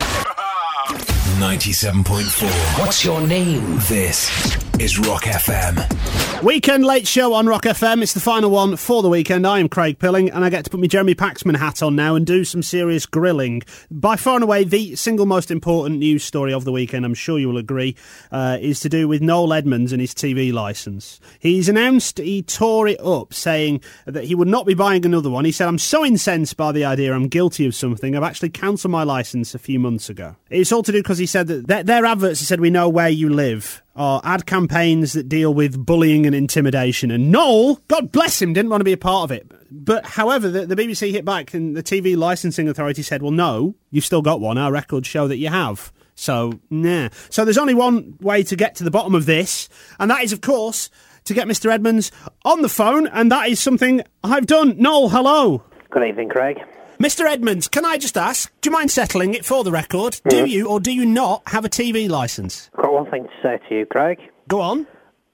97.4. 1.40 2.80
What's 2.80 3.04
your 3.06 3.22
name? 3.22 3.78
This 3.88 4.71
is 4.82 4.98
Rock 4.98 5.26
FM. 5.26 6.42
Weekend 6.42 6.84
Late 6.84 7.06
Show 7.06 7.36
on 7.36 7.46
Rock 7.46 7.66
FM. 7.66 8.02
It's 8.02 8.16
the 8.16 8.20
final 8.20 8.50
one 8.50 8.76
for 8.78 9.04
the 9.04 9.10
weekend. 9.10 9.46
I 9.46 9.60
am 9.60 9.70
Craig 9.70 10.00
Pilling, 10.00 10.32
and 10.32 10.44
I 10.44 10.50
get 10.50 10.64
to 10.64 10.72
put 10.72 10.80
my 10.80 10.88
Jeremy 10.88 11.14
Paxman 11.14 11.56
hat 11.56 11.84
on 11.84 11.96
now 11.96 12.16
and 12.16 12.26
do 12.26 12.44
some 12.44 12.64
serious 12.64 13.06
grilling. 13.06 13.62
By 13.92 14.16
far 14.16 14.36
and 14.36 14.44
away, 14.44 14.64
the 14.64 14.96
single 14.96 15.28
most 15.28 15.52
important 15.52 16.00
news 16.00 16.24
story 16.24 16.52
of 16.52 16.64
the 16.64 16.72
weekend, 16.72 17.06
I'm 17.06 17.14
sure 17.14 17.38
you 17.38 17.48
will 17.48 17.60
agree, 17.60 17.96
uh, 18.32 18.58
is 18.60 18.80
to 18.80 18.90
do 18.90 19.08
with 19.08 19.22
Noel 19.22 19.54
Edmonds 19.54 19.92
and 19.92 20.02
his 20.02 20.16
TV 20.16 20.52
licence. 20.52 21.20
He's 21.38 21.70
announced 21.70 22.18
he 22.18 22.42
tore 22.42 22.88
it 22.88 23.00
up, 23.02 23.36
saying 23.36 23.82
that 24.08 24.24
he 24.24 24.34
would 24.34 24.48
not 24.48 24.66
be 24.66 24.74
buying 24.74 25.06
another 25.06 25.30
one. 25.30 25.46
He 25.46 25.52
said, 25.52 25.68
I'm 25.68 25.78
so 25.78 26.04
incensed 26.04 26.58
by 26.58 26.72
the 26.72 26.86
idea 26.86 27.14
I'm 27.14 27.28
guilty 27.28 27.68
of 27.68 27.76
something, 27.76 28.16
I've 28.16 28.24
actually 28.24 28.50
cancelled 28.50 28.92
my 28.92 29.04
licence 29.04 29.54
a 29.54 29.60
few 29.60 29.80
months 29.80 30.10
ago. 30.10 30.38
It's 30.50 30.72
all 30.72 30.82
to 30.82 30.92
do 30.92 31.04
because 31.04 31.20
he 31.20 31.28
said 31.28 31.48
that 31.50 31.86
their, 31.86 32.04
adverts 32.04 32.40
said, 32.40 32.60
We 32.60 32.72
know 32.72 32.90
where 32.90 33.10
you 33.10 33.30
live 33.30 33.84
are 33.96 34.22
ad 34.24 34.46
campaigns 34.46 35.14
that 35.14 35.28
deal 35.28 35.54
with 35.54 35.86
bullying 35.86 36.26
and 36.26 36.34
intimidation. 36.34 37.12
And 37.12 37.32
Noel, 37.32 37.76
God 37.88 38.12
bless 38.12 38.42
him, 38.42 38.54
didn't 38.54 38.70
want 38.70 38.82
to 38.82 38.86
be 38.86 38.94
a 38.94 38.98
part 38.98 39.26
of 39.26 39.32
it. 39.32 39.52
But 39.70 40.06
however, 40.06 40.50
the, 40.50 40.66
the 40.66 40.76
BBC 40.76 41.12
hit 41.12 41.26
back 41.26 41.54
and 41.54 41.76
the 41.76 41.84
TV 41.84 42.18
licensing 42.18 42.68
authority 42.68 43.02
said, 43.02 43.22
well, 43.22 43.32
no, 43.32 43.76
you've 43.90 44.06
still 44.06 44.22
got 44.22 44.40
one. 44.40 44.58
Our 44.58 44.72
records 44.72 45.08
show 45.08 45.28
that 45.28 45.38
you 45.38 45.50
have. 45.50 45.92
So, 46.16 46.60
nah. 46.70 47.10
So 47.30 47.46
there's 47.46 47.58
only 47.58 47.74
one 47.74 48.18
way 48.22 48.44
to 48.44 48.56
get 48.56 48.76
to 48.76 48.84
the 48.84 48.92
bottom 48.92 49.16
of 49.16 49.26
this, 49.26 49.70
and 50.00 50.12
that 50.12 50.24
is, 50.24 50.34
of 50.34 50.42
course, 50.42 50.90
to 51.24 51.34
get 51.34 51.48
Mr. 51.48 51.72
Edmonds 51.72 52.12
on 52.44 52.62
the 52.62 52.70
phone, 52.70 53.08
and 53.08 53.32
that 53.32 53.50
is 53.50 53.60
something 53.60 54.02
I've 54.24 54.46
done. 54.46 54.76
Noel, 54.78 55.10
hello. 55.10 55.64
Good 55.90 56.04
evening, 56.04 56.30
Craig. 56.30 56.60
Mr. 57.02 57.26
Edmonds, 57.26 57.68
can 57.68 57.84
I 57.84 57.98
just 57.98 58.16
ask, 58.16 58.54
do 58.62 58.70
you 58.70 58.72
mind 58.72 58.92
settling 58.92 59.34
it 59.34 59.44
for 59.44 59.64
the 59.64 59.72
record? 59.72 60.22
Do 60.30 60.36
mm-hmm. 60.36 60.46
you 60.46 60.68
or 60.68 60.80
do 60.80 60.94
you 60.94 61.04
not 61.04 61.42
have 61.48 61.66
a 61.66 61.70
TV 61.70 62.08
licence? 62.08 62.70
I've 62.76 62.84
got 62.84 62.94
one 62.94 63.10
thing 63.10 63.24
to 63.24 63.30
say 63.42 63.60
to 63.68 63.76
you, 63.76 63.86
Craig. 63.88 64.20
Go 64.48 64.62
on. 64.62 64.86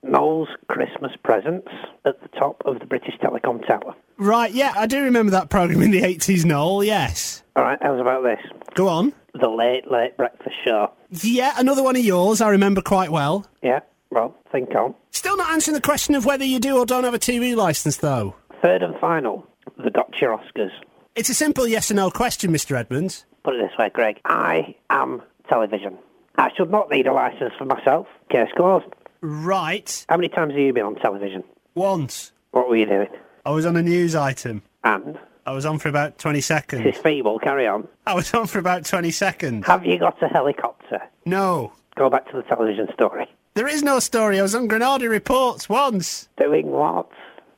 Noel's 0.02 0.48
Christmas 0.70 1.12
presents 1.26 1.68
at 2.06 2.22
the 2.22 2.30
top 2.30 2.62
of 2.64 2.80
the 2.80 2.86
British 2.86 3.16
Telecom 3.22 3.68
Tower. 3.68 3.94
Right, 4.16 4.54
yeah, 4.54 4.76
I 4.78 4.88
do 4.88 5.04
remember 5.04 5.32
that 5.32 5.50
programme 5.50 5.82
in 5.82 5.92
the 5.92 6.04
80s, 6.04 6.46
Noel, 6.46 6.86
yes. 6.86 7.44
All 7.58 7.64
right, 7.64 7.78
how's 7.82 8.00
about 8.00 8.24
this? 8.24 8.40
Go 8.76 8.88
on. 8.88 9.12
The 9.34 9.50
Late 9.50 9.92
Late 9.92 10.16
Breakfast 10.16 10.56
Show. 10.64 10.94
Yeah, 11.22 11.54
another 11.58 11.84
one 11.84 11.98
of 11.98 12.06
yours 12.06 12.40
I 12.40 12.48
remember 12.48 12.82
quite 12.82 13.12
well. 13.12 13.46
Yeah, 13.62 13.82
well, 14.10 14.34
think 14.54 14.74
on. 14.74 14.96
Still 15.12 15.36
not 15.36 15.52
answering 15.52 15.76
the 15.76 15.82
question 15.82 16.16
of 16.16 16.24
whether 16.24 16.46
you 16.46 16.62
do 16.62 16.78
or 16.78 16.86
don't 16.86 17.04
have 17.04 17.14
a 17.14 17.20
TV 17.20 17.58
licence, 17.58 17.98
though. 17.98 18.36
Third 18.62 18.84
and 18.84 18.98
final, 19.02 19.46
the 19.84 19.92
Gotcha 19.92 20.28
Oscars. 20.28 20.72
It's 21.18 21.30
a 21.30 21.34
simple 21.34 21.68
yes 21.68 21.90
or 21.90 21.96
no 21.96 22.12
question, 22.12 22.52
Mr. 22.52 22.78
Edmonds. 22.78 23.26
Put 23.44 23.56
it 23.56 23.62
this 23.68 23.78
way, 23.78 23.90
Greg. 23.90 24.20
I 24.26 24.76
am 24.90 25.22
television. 25.50 25.98
I 26.38 26.52
should 26.56 26.70
not 26.70 26.92
need 26.92 27.08
a 27.08 27.14
licence 27.14 27.54
for 27.58 27.66
myself. 27.66 28.06
Case 28.30 28.50
closed. 28.56 28.86
Right. 29.22 30.06
How 30.10 30.18
many 30.18 30.30
times 30.30 30.52
have 30.54 30.60
you 30.60 30.72
been 30.74 30.84
on 30.86 30.96
television? 30.96 31.44
Once. 31.74 32.32
What 32.52 32.70
were 32.70 32.76
you 32.76 32.86
doing? 32.86 33.08
I 33.46 33.50
was 33.52 33.66
on 33.66 33.76
a 33.76 33.82
news 33.82 34.14
item. 34.16 34.62
And? 34.84 35.18
I 35.48 35.54
was 35.54 35.66
on 35.66 35.80
for 35.80 35.90
about 35.90 36.20
20 36.20 36.38
This 36.38 36.46
seconds. 36.46 36.86
is 36.86 36.98
feeble. 37.02 37.40
Carry 37.40 37.66
on. 37.68 37.88
I 38.06 38.14
was 38.14 38.32
on 38.34 38.46
for 38.48 38.60
about 38.60 38.86
20 38.86 39.10
seconds. 39.12 39.66
Have 39.66 39.86
you 39.86 39.98
got 39.98 40.22
a 40.22 40.28
helicopter? 40.28 41.02
No. 41.26 41.72
Go 41.96 42.10
back 42.12 42.30
to 42.30 42.38
the 42.38 42.44
television 42.44 42.90
story. 42.94 43.26
There 43.56 43.68
is 43.68 43.82
no 43.82 43.98
story. 44.00 44.38
I 44.40 44.44
was 44.44 44.54
on 44.54 44.68
Granada 44.68 45.10
Reports 45.10 45.68
once, 45.68 46.30
Doing 46.38 46.68
what? 46.68 47.10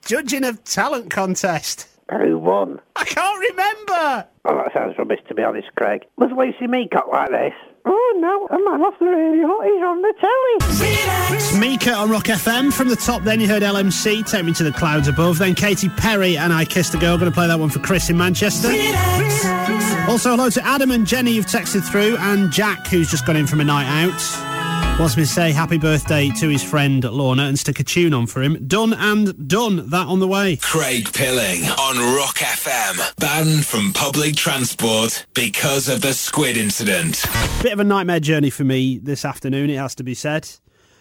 judging 0.05 0.45
a 0.45 0.53
talent 0.53 1.09
contest. 1.09 1.87
Who 2.11 2.39
won? 2.39 2.79
I 2.95 3.03
can't 3.05 3.39
remember. 3.39 4.27
Oh, 4.45 4.55
that 4.55 4.73
sounds 4.73 4.97
rubbish, 4.97 5.19
to 5.27 5.35
be 5.35 5.43
honest, 5.43 5.67
Craig. 5.75 6.05
Was 6.17 6.31
Lucy 6.35 6.67
Meacock 6.67 7.07
like 7.11 7.29
this? 7.29 7.53
Oh, 7.85 8.17
no, 8.19 8.47
a 8.47 8.59
man 8.69 8.81
off 8.81 8.97
the 8.99 9.05
radio. 9.05 9.61
He's 9.61 9.83
on 9.83 10.01
the 10.01 10.13
telly. 10.19 11.35
It's 11.35 11.55
Mika 11.57 11.93
on 11.93 12.09
Rock 12.09 12.25
FM. 12.25 12.73
From 12.73 12.89
the 12.89 12.95
top, 12.95 13.23
then 13.23 13.39
you 13.39 13.47
heard 13.47 13.63
LMC, 13.63 14.29
Take 14.29 14.45
Me 14.45 14.53
to 14.53 14.63
the 14.63 14.71
Clouds 14.71 15.07
Above. 15.07 15.37
Then 15.37 15.55
Katy 15.55 15.89
Perry 15.89 16.37
and 16.37 16.51
I 16.51 16.65
Kissed 16.65 16.93
a 16.93 16.97
Girl. 16.97 17.17
Going 17.17 17.31
to 17.31 17.35
play 17.35 17.47
that 17.47 17.59
one 17.59 17.69
for 17.69 17.79
Chris 17.79 18.09
in 18.09 18.17
Manchester. 18.17 18.69
Also, 20.09 20.31
hello 20.31 20.49
to 20.49 20.65
Adam 20.65 20.91
and 20.91 21.05
Jenny 21.05 21.31
you've 21.31 21.45
texted 21.45 21.89
through, 21.89 22.17
and 22.17 22.51
Jack, 22.51 22.87
who's 22.87 23.09
just 23.09 23.25
got 23.25 23.35
in 23.35 23.45
from 23.47 23.61
a 23.61 23.63
night 23.63 23.85
out. 23.85 24.58
Wants 24.99 25.15
me 25.15 25.23
to 25.23 25.29
say 25.29 25.53
happy 25.53 25.77
birthday 25.77 26.29
to 26.29 26.49
his 26.49 26.61
friend 26.61 27.01
Lorna 27.05 27.43
and 27.43 27.57
stick 27.57 27.79
a 27.79 27.85
tune 27.85 28.13
on 28.13 28.27
for 28.27 28.41
him. 28.41 28.67
Done 28.67 28.93
and 28.93 29.47
done. 29.47 29.89
That 29.91 30.07
on 30.07 30.19
the 30.19 30.27
way. 30.27 30.57
Craig 30.57 31.13
Pilling 31.13 31.63
on 31.63 32.17
Rock 32.17 32.35
FM. 32.35 33.15
Banned 33.15 33.65
from 33.65 33.93
public 33.93 34.35
transport 34.35 35.25
because 35.33 35.87
of 35.87 36.01
the 36.01 36.11
squid 36.11 36.57
incident. 36.57 37.23
Bit 37.63 37.71
of 37.71 37.79
a 37.79 37.85
nightmare 37.85 38.19
journey 38.19 38.49
for 38.49 38.65
me 38.65 38.97
this 38.97 39.23
afternoon, 39.23 39.69
it 39.69 39.77
has 39.77 39.95
to 39.95 40.03
be 40.03 40.13
said. 40.13 40.49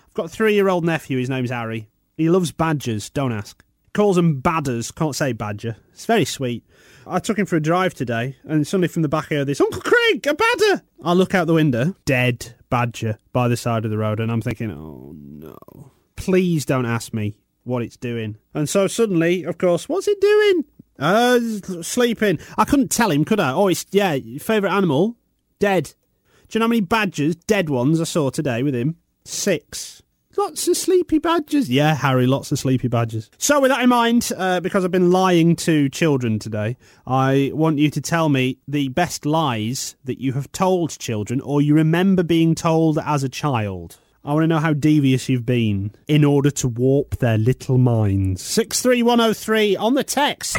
I've 0.07 0.15
got 0.15 0.27
a 0.27 0.29
three 0.29 0.55
year 0.55 0.69
old 0.69 0.85
nephew, 0.85 1.19
his 1.19 1.29
name's 1.29 1.51
Harry. 1.51 1.89
He 2.17 2.31
loves 2.31 2.53
badgers, 2.53 3.11
don't 3.11 3.33
ask. 3.33 3.65
Calls 3.95 4.15
them 4.15 4.41
badders, 4.41 4.95
can't 4.95 5.17
say 5.17 5.33
badger. 5.33 5.75
It's 5.93 6.07
very 6.07 6.25
sweet. 6.25 6.65
I 7.05 7.19
took 7.19 7.37
him 7.37 7.47
for 7.47 7.57
a 7.57 7.61
drive 7.61 7.95
today, 7.95 8.37
and 8.45 8.65
suddenly 8.65 8.87
from 8.87 9.03
the 9.03 9.09
back 9.09 9.33
I 9.33 9.43
this, 9.43 9.61
Uncle 9.61 9.83
Craig, 9.83 10.25
a 10.25 10.35
badger! 10.35 10.83
I 11.03 11.15
look 11.15 11.35
out 11.35 11.49
the 11.49 11.55
window, 11.55 11.97
dead 12.05 12.55
badger 12.71 13.19
by 13.33 13.49
the 13.49 13.57
side 13.57 13.85
of 13.85 13.91
the 13.91 13.99
road, 13.99 14.21
and 14.21 14.31
I'm 14.31 14.43
thinking, 14.43 14.71
oh 14.71 15.15
no. 15.17 15.93
Please 16.17 16.65
don't 16.65 16.87
ask 16.87 17.15
me 17.15 17.39
what 17.65 17.83
it's 17.83 17.97
doing. 17.97 18.37
And 18.55 18.69
so 18.69 18.87
suddenly, 18.87 19.45
of 19.45 19.59
course, 19.59 19.89
what's 19.89 20.09
it 20.09 20.21
doing? 20.21 20.65
Uh, 20.99 21.39
sleeping. 21.83 22.41
I 22.57 22.65
couldn't 22.65 22.91
tell 22.91 23.11
him, 23.11 23.25
could 23.25 23.39
I? 23.39 23.53
Oh, 23.53 23.69
it's, 23.69 23.87
yeah, 23.91 24.19
favourite 24.41 24.75
animal? 24.75 25.17
Dead. 25.61 25.95
Do 26.49 26.57
you 26.57 26.61
know 26.61 26.65
how 26.65 26.71
many 26.71 26.81
badgers, 26.81 27.37
dead 27.37 27.69
ones, 27.69 28.01
I 28.01 28.05
saw 28.05 28.31
today 28.31 28.63
with 28.63 28.75
him? 28.75 28.97
Six. 29.25 30.03
Lots 30.37 30.69
of 30.69 30.77
sleepy 30.77 31.19
badgers. 31.19 31.71
Yeah, 31.71 31.95
Harry, 31.95 32.27
lots 32.27 32.53
of 32.53 32.59
sleepy 32.59 32.89
badgers. 32.89 33.31
So, 33.39 33.61
with 33.61 33.71
that 33.71 33.83
in 33.83 33.89
mind, 33.89 34.31
uh, 34.37 34.61
because 34.61 34.85
I've 34.85 34.91
been 34.91 35.11
lying 35.11 35.57
to 35.57 35.89
children 35.89 36.39
today, 36.39 36.77
I 37.07 37.51
want 37.55 37.79
you 37.79 37.91
to 37.91 38.01
tell 38.01 38.29
me 38.29 38.59
the 38.69 38.89
best 38.89 39.25
lies 39.25 39.97
that 40.05 40.21
you 40.21 40.35
have 40.35 40.53
told 40.53 40.99
children 40.99 41.41
or 41.41 41.63
you 41.63 41.75
remember 41.75 42.23
being 42.23 42.55
told 42.55 42.99
as 42.99 43.25
a 43.25 43.29
child. 43.29 43.97
I 44.23 44.35
want 44.35 44.43
to 44.45 44.49
know 44.49 44.59
how 44.59 44.75
devious 44.75 45.31
you've 45.31 45.47
been 45.47 45.93
in 46.07 46.25
order 46.25 46.51
to 46.51 46.69
warp 46.69 47.17
their 47.17 47.39
little 47.39 47.79
minds. 47.79 48.43
63103 48.43 49.77
on 49.77 49.95
the 49.95 50.05
text. 50.05 50.57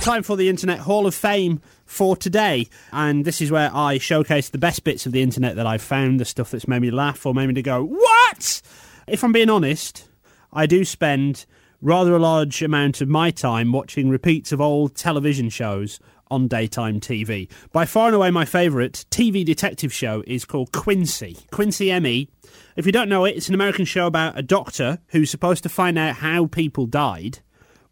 Time 0.00 0.22
for 0.22 0.36
the 0.36 0.48
Internet 0.48 0.78
Hall 0.78 1.06
of 1.06 1.14
Fame 1.14 1.60
for 1.86 2.16
today. 2.16 2.68
And 2.92 3.24
this 3.24 3.40
is 3.40 3.50
where 3.50 3.70
I 3.74 3.98
showcase 3.98 4.48
the 4.48 4.58
best 4.58 4.84
bits 4.84 5.06
of 5.06 5.12
the 5.12 5.22
internet 5.22 5.56
that 5.56 5.66
I've 5.66 5.82
found, 5.82 6.20
the 6.20 6.24
stuff 6.24 6.50
that's 6.50 6.68
made 6.68 6.82
me 6.82 6.90
laugh 6.90 7.24
or 7.26 7.34
made 7.34 7.46
me 7.48 7.54
to 7.54 7.62
go, 7.62 7.84
What? 7.84 8.62
If 9.06 9.22
I'm 9.22 9.32
being 9.32 9.50
honest, 9.50 10.08
I 10.52 10.66
do 10.66 10.84
spend 10.84 11.46
rather 11.80 12.16
a 12.16 12.18
large 12.18 12.62
amount 12.62 13.00
of 13.00 13.08
my 13.08 13.30
time 13.30 13.70
watching 13.70 14.08
repeats 14.08 14.52
of 14.52 14.60
old 14.60 14.94
television 14.94 15.50
shows 15.50 16.00
on 16.30 16.48
daytime 16.48 17.00
TV. 17.00 17.48
By 17.72 17.84
far 17.84 18.06
and 18.06 18.16
away, 18.16 18.30
my 18.30 18.44
favourite 18.44 19.04
TV 19.10 19.44
detective 19.44 19.92
show 19.92 20.24
is 20.26 20.44
called 20.44 20.72
Quincy. 20.72 21.36
Quincy 21.50 21.98
ME. 22.00 22.28
If 22.76 22.86
you 22.86 22.92
don't 22.92 23.08
know 23.08 23.24
it, 23.24 23.36
it's 23.36 23.48
an 23.48 23.54
American 23.54 23.84
show 23.84 24.06
about 24.06 24.38
a 24.38 24.42
doctor 24.42 24.98
who's 25.08 25.30
supposed 25.30 25.62
to 25.64 25.68
find 25.68 25.98
out 25.98 26.16
how 26.16 26.46
people 26.46 26.86
died 26.86 27.40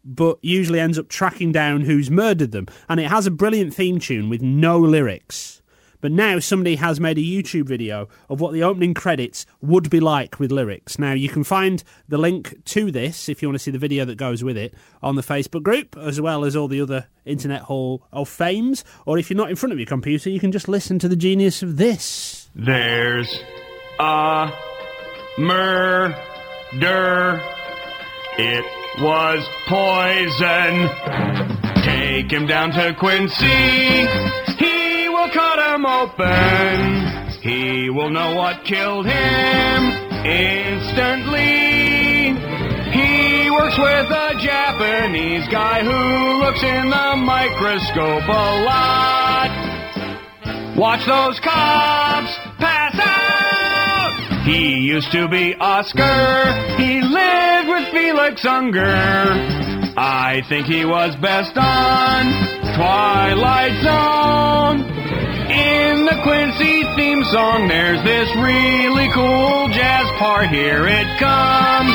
but 0.03 0.37
usually 0.41 0.79
ends 0.79 0.99
up 0.99 1.07
tracking 1.09 1.51
down 1.51 1.81
who's 1.81 2.11
murdered 2.11 2.51
them. 2.51 2.67
And 2.89 2.99
it 2.99 3.09
has 3.09 3.25
a 3.25 3.31
brilliant 3.31 3.73
theme 3.73 3.99
tune 3.99 4.29
with 4.29 4.41
no 4.41 4.79
lyrics. 4.79 5.61
But 6.01 6.11
now 6.11 6.39
somebody 6.39 6.75
has 6.75 6.99
made 6.99 7.17
a 7.17 7.21
YouTube 7.21 7.63
video 7.63 8.09
of 8.27 8.41
what 8.41 8.51
the 8.51 8.61
opening 8.61 8.93
credits 8.93 9.45
would 9.61 9.89
be 9.89 10.01
like 10.01 10.37
with 10.37 10.51
lyrics. 10.51 10.99
Now 10.99 11.13
you 11.13 11.29
can 11.29 11.45
find 11.45 11.81
the 12.09 12.17
link 12.17 12.61
to 12.65 12.91
this 12.91 13.29
if 13.29 13.41
you 13.41 13.47
want 13.47 13.55
to 13.55 13.63
see 13.63 13.71
the 13.71 13.79
video 13.79 14.03
that 14.03 14.17
goes 14.17 14.43
with 14.43 14.57
it 14.57 14.73
on 15.01 15.15
the 15.15 15.21
Facebook 15.21 15.63
group, 15.63 15.95
as 15.95 16.19
well 16.19 16.43
as 16.43 16.57
all 16.57 16.67
the 16.67 16.81
other 16.81 17.07
Internet 17.23 17.61
Hall 17.61 18.05
of 18.11 18.27
Fames. 18.27 18.83
Or 19.05 19.17
if 19.17 19.29
you're 19.29 19.37
not 19.37 19.49
in 19.49 19.55
front 19.55 19.71
of 19.71 19.79
your 19.79 19.85
computer, 19.85 20.29
you 20.29 20.41
can 20.41 20.51
just 20.51 20.67
listen 20.67 20.99
to 20.99 21.07
the 21.07 21.15
genius 21.15 21.63
of 21.63 21.77
this. 21.77 22.49
There's 22.53 23.33
a 23.97 24.51
murder. 25.37 26.13
It 28.37 28.82
was 29.01 29.47
poison. 29.67 30.89
Take 31.83 32.31
him 32.31 32.45
down 32.45 32.71
to 32.71 32.93
Quincy. 32.99 34.07
He 34.57 35.09
will 35.09 35.29
cut 35.29 35.59
him 35.73 35.85
open. 35.85 37.31
He 37.41 37.89
will 37.89 38.09
know 38.09 38.35
what 38.35 38.63
killed 38.63 39.05
him 39.05 39.91
instantly. 40.25 41.43
He 42.91 43.49
works 43.51 43.77
with 43.77 44.11
a 44.11 44.35
Japanese 44.39 45.47
guy 45.49 45.83
who 45.83 46.39
looks 46.39 46.63
in 46.63 46.89
the 46.89 47.15
microscope 47.17 48.27
a 48.27 48.63
lot. 48.63 49.49
Watch 50.77 51.05
those 51.05 51.39
cops 51.39 52.37
pass 52.59 52.99
out. 52.99 53.32
He 54.43 54.79
used 54.79 55.09
to 55.13 55.29
be 55.29 55.55
Oscar. 55.55 56.75
He 56.75 57.01
lived 57.01 57.69
with 57.69 57.87
Felix 57.91 58.45
Unger. 58.45 59.31
I 59.95 60.43
think 60.49 60.67
he 60.67 60.83
was 60.83 61.15
best 61.15 61.55
on 61.55 62.25
Twilight 62.75 63.71
Zone. 63.83 64.81
In 65.49 66.03
the 66.03 66.19
Quincy 66.23 66.83
theme 66.97 67.23
song, 67.31 67.69
there's 67.69 68.03
this 68.03 68.27
really 68.35 69.07
cool 69.13 69.69
jazz 69.69 70.07
part. 70.19 70.49
Here 70.49 70.87
it 70.87 71.07
comes. 71.19 71.93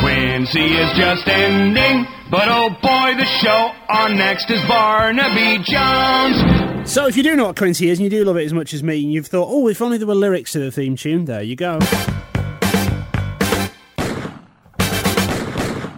Quincy 0.00 0.72
is 0.72 0.92
just 0.96 1.28
ending, 1.28 2.06
but 2.30 2.48
oh 2.48 2.70
boy, 2.70 3.12
the 3.18 3.26
show 3.44 3.72
on 3.90 4.16
next 4.16 4.50
is 4.50 4.62
Barnaby 4.66 5.62
Jones. 5.64 6.55
So 6.86 7.06
if 7.06 7.16
you 7.16 7.22
do 7.22 7.36
know 7.36 7.46
what 7.46 7.56
Quincy 7.56 7.90
is 7.90 7.98
and 7.98 8.04
you 8.04 8.10
do 8.10 8.24
love 8.24 8.36
it 8.36 8.44
as 8.44 8.52
much 8.52 8.72
as 8.72 8.82
me, 8.82 9.02
and 9.02 9.12
you've 9.12 9.26
thought, 9.26 9.48
oh, 9.50 9.68
if 9.68 9.82
only 9.82 9.98
there 9.98 10.06
were 10.06 10.14
lyrics 10.14 10.52
to 10.52 10.60
the 10.60 10.70
theme 10.70 10.96
tune, 10.96 11.24
there 11.26 11.42
you 11.42 11.56
go. 11.56 11.78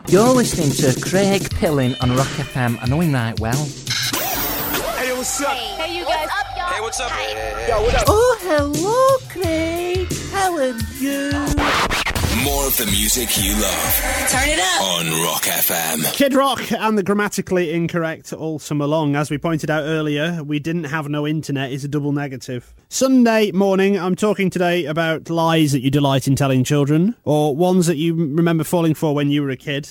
You're 0.08 0.30
listening 0.30 0.70
to 0.70 0.98
Craig 1.00 1.50
Pilling 1.50 1.94
on 2.00 2.16
Rock 2.16 2.26
FM. 2.26 2.78
I 2.82 2.86
know 2.86 3.00
him 3.00 3.12
right 3.12 3.38
well. 3.38 3.66
Hey, 4.96 5.12
what's 5.12 5.40
up? 5.42 5.56
Hey, 5.56 5.98
you 5.98 6.04
guys. 6.04 6.26
What's 6.26 6.40
up, 6.40 6.56
y'all? 6.56 6.66
Hey, 6.66 6.80
what's 6.80 7.00
up? 7.00 7.10
Yo, 7.68 7.82
what 7.82 7.94
up? 7.94 8.04
Oh, 8.08 8.38
hello, 8.40 9.18
Craig. 9.30 10.10
How 10.32 10.56
are 10.56 10.74
you? 10.98 11.67
More 12.44 12.66
of 12.66 12.76
the 12.76 12.86
music 12.86 13.42
you 13.42 13.52
love 13.54 14.28
Turn 14.28 14.48
it 14.48 14.60
up. 14.60 14.82
on 14.82 15.06
Rock 15.24 15.42
FM. 15.44 16.12
Kid 16.12 16.34
Rock 16.34 16.70
and 16.72 16.96
the 16.96 17.02
grammatically 17.02 17.72
incorrect 17.72 18.32
all 18.32 18.58
summer 18.58 18.86
long. 18.86 19.16
As 19.16 19.30
we 19.30 19.38
pointed 19.38 19.70
out 19.70 19.82
earlier, 19.84 20.42
we 20.44 20.58
didn't 20.58 20.84
have 20.84 21.08
no 21.08 21.26
internet 21.26 21.72
is 21.72 21.84
a 21.84 21.88
double 21.88 22.12
negative. 22.12 22.74
Sunday 22.88 23.50
morning, 23.52 23.98
I'm 23.98 24.14
talking 24.14 24.50
today 24.50 24.84
about 24.84 25.30
lies 25.30 25.72
that 25.72 25.80
you 25.80 25.90
delight 25.90 26.28
in 26.28 26.36
telling 26.36 26.64
children, 26.64 27.14
or 27.24 27.56
ones 27.56 27.86
that 27.86 27.96
you 27.96 28.14
remember 28.14 28.64
falling 28.64 28.94
for 28.94 29.14
when 29.14 29.30
you 29.30 29.42
were 29.42 29.50
a 29.50 29.56
kid. 29.56 29.88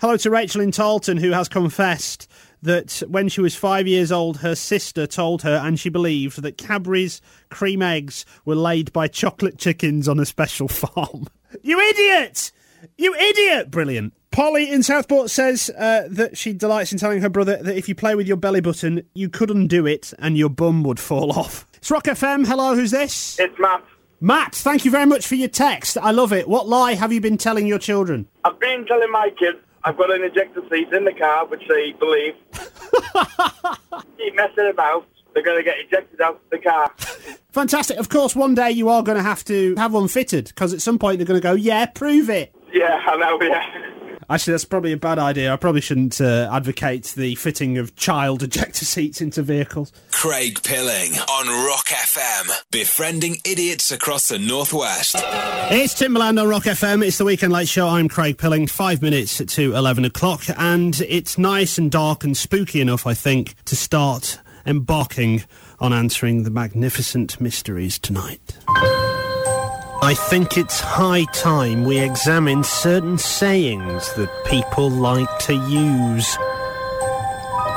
Hello 0.00 0.16
to 0.16 0.30
Rachel 0.30 0.60
in 0.60 0.70
Tarleton, 0.72 1.18
who 1.18 1.30
has 1.32 1.48
confessed 1.48 2.26
that 2.62 3.02
when 3.08 3.28
she 3.28 3.40
was 3.40 3.54
five 3.54 3.86
years 3.86 4.10
old, 4.12 4.38
her 4.38 4.54
sister 4.54 5.06
told 5.06 5.42
her, 5.42 5.56
and 5.56 5.78
she 5.78 5.88
believed, 5.88 6.42
that 6.42 6.56
Cadbury's 6.58 7.20
cream 7.50 7.82
eggs 7.82 8.24
were 8.44 8.54
laid 8.54 8.92
by 8.92 9.08
chocolate 9.08 9.58
chickens 9.58 10.08
on 10.08 10.18
a 10.20 10.24
special 10.24 10.68
farm. 10.68 11.26
You 11.62 11.78
idiot! 11.80 12.52
You 12.96 13.14
idiot! 13.14 13.70
Brilliant. 13.70 14.14
Polly 14.30 14.70
in 14.70 14.82
Southport 14.82 15.30
says 15.30 15.70
uh, 15.76 16.08
that 16.10 16.38
she 16.38 16.54
delights 16.54 16.90
in 16.90 16.98
telling 16.98 17.20
her 17.20 17.28
brother 17.28 17.62
that 17.62 17.76
if 17.76 17.88
you 17.88 17.94
play 17.94 18.14
with 18.14 18.26
your 18.26 18.38
belly 18.38 18.62
button, 18.62 19.02
you 19.14 19.28
could 19.28 19.50
undo 19.50 19.86
it 19.86 20.14
and 20.18 20.38
your 20.38 20.48
bum 20.48 20.82
would 20.84 20.98
fall 20.98 21.32
off. 21.38 21.66
It's 21.74 21.90
Rock 21.90 22.04
FM. 22.04 22.46
Hello, 22.46 22.74
who's 22.74 22.92
this? 22.92 23.38
It's 23.38 23.58
Matt. 23.58 23.84
Matt, 24.20 24.54
thank 24.54 24.84
you 24.84 24.90
very 24.90 25.04
much 25.04 25.26
for 25.26 25.34
your 25.34 25.48
text. 25.48 25.98
I 25.98 26.12
love 26.12 26.32
it. 26.32 26.48
What 26.48 26.68
lie 26.68 26.94
have 26.94 27.12
you 27.12 27.20
been 27.20 27.36
telling 27.36 27.66
your 27.66 27.80
children? 27.80 28.28
I've 28.44 28.58
been 28.58 28.86
telling 28.86 29.10
my 29.10 29.30
kids 29.36 29.58
I've 29.84 29.96
got 29.96 30.12
an 30.14 30.22
ejector 30.22 30.62
seat 30.70 30.92
in 30.92 31.04
the 31.04 31.12
car, 31.12 31.44
which 31.46 31.62
they 31.68 31.92
believe. 31.92 32.34
Keep 34.16 34.36
messing 34.36 34.70
about. 34.70 35.06
They're 35.34 35.42
going 35.42 35.58
to 35.58 35.64
get 35.64 35.76
ejected 35.80 36.20
out 36.20 36.36
of 36.36 36.50
the 36.50 36.58
car. 36.58 36.92
Fantastic. 37.52 37.98
Of 37.98 38.08
course, 38.08 38.34
one 38.34 38.54
day 38.54 38.70
you 38.70 38.88
are 38.88 39.02
going 39.02 39.16
to 39.18 39.22
have 39.22 39.44
to 39.44 39.74
have 39.76 39.92
one 39.92 40.08
fitted 40.08 40.46
because 40.46 40.72
at 40.72 40.80
some 40.80 40.98
point 40.98 41.18
they're 41.18 41.26
going 41.26 41.40
to 41.40 41.42
go, 41.42 41.52
yeah, 41.52 41.86
prove 41.86 42.30
it. 42.30 42.54
Yeah, 42.72 43.00
I 43.06 43.16
know, 43.16 43.38
yeah. 43.42 43.88
Actually, 44.30 44.52
that's 44.52 44.64
probably 44.64 44.92
a 44.92 44.96
bad 44.96 45.18
idea. 45.18 45.52
I 45.52 45.56
probably 45.56 45.82
shouldn't 45.82 46.18
uh, 46.18 46.48
advocate 46.50 47.12
the 47.16 47.34
fitting 47.34 47.76
of 47.76 47.94
child 47.96 48.42
ejector 48.42 48.86
seats 48.86 49.20
into 49.20 49.42
vehicles. 49.42 49.92
Craig 50.10 50.62
Pilling 50.62 51.12
on 51.12 51.66
Rock 51.66 51.86
FM, 51.88 52.50
befriending 52.70 53.36
idiots 53.44 53.90
across 53.90 54.28
the 54.28 54.38
Northwest. 54.38 55.16
It's 55.18 56.00
Timbaland 56.00 56.40
on 56.40 56.48
Rock 56.48 56.62
FM. 56.64 57.04
It's 57.04 57.18
the 57.18 57.26
Weekend 57.26 57.52
Late 57.52 57.68
Show. 57.68 57.88
I'm 57.88 58.08
Craig 58.08 58.38
Pilling. 58.38 58.66
Five 58.66 59.02
minutes 59.02 59.36
to 59.44 59.74
11 59.74 60.06
o'clock. 60.06 60.44
And 60.56 60.98
it's 61.02 61.36
nice 61.36 61.76
and 61.76 61.90
dark 61.90 62.24
and 62.24 62.34
spooky 62.34 62.80
enough, 62.80 63.06
I 63.06 63.12
think, 63.12 63.54
to 63.66 63.76
start 63.76 64.38
embarking 64.64 65.42
on 65.82 65.92
answering 65.92 66.44
the 66.44 66.50
magnificent 66.50 67.40
mysteries 67.40 67.98
tonight. 67.98 68.56
I 68.68 70.14
think 70.16 70.56
it's 70.56 70.78
high 70.78 71.24
time 71.32 71.84
we 71.84 71.98
examine 71.98 72.62
certain 72.62 73.18
sayings 73.18 74.12
that 74.14 74.30
people 74.46 74.88
like 74.88 75.38
to 75.40 75.54
use. 75.54 76.36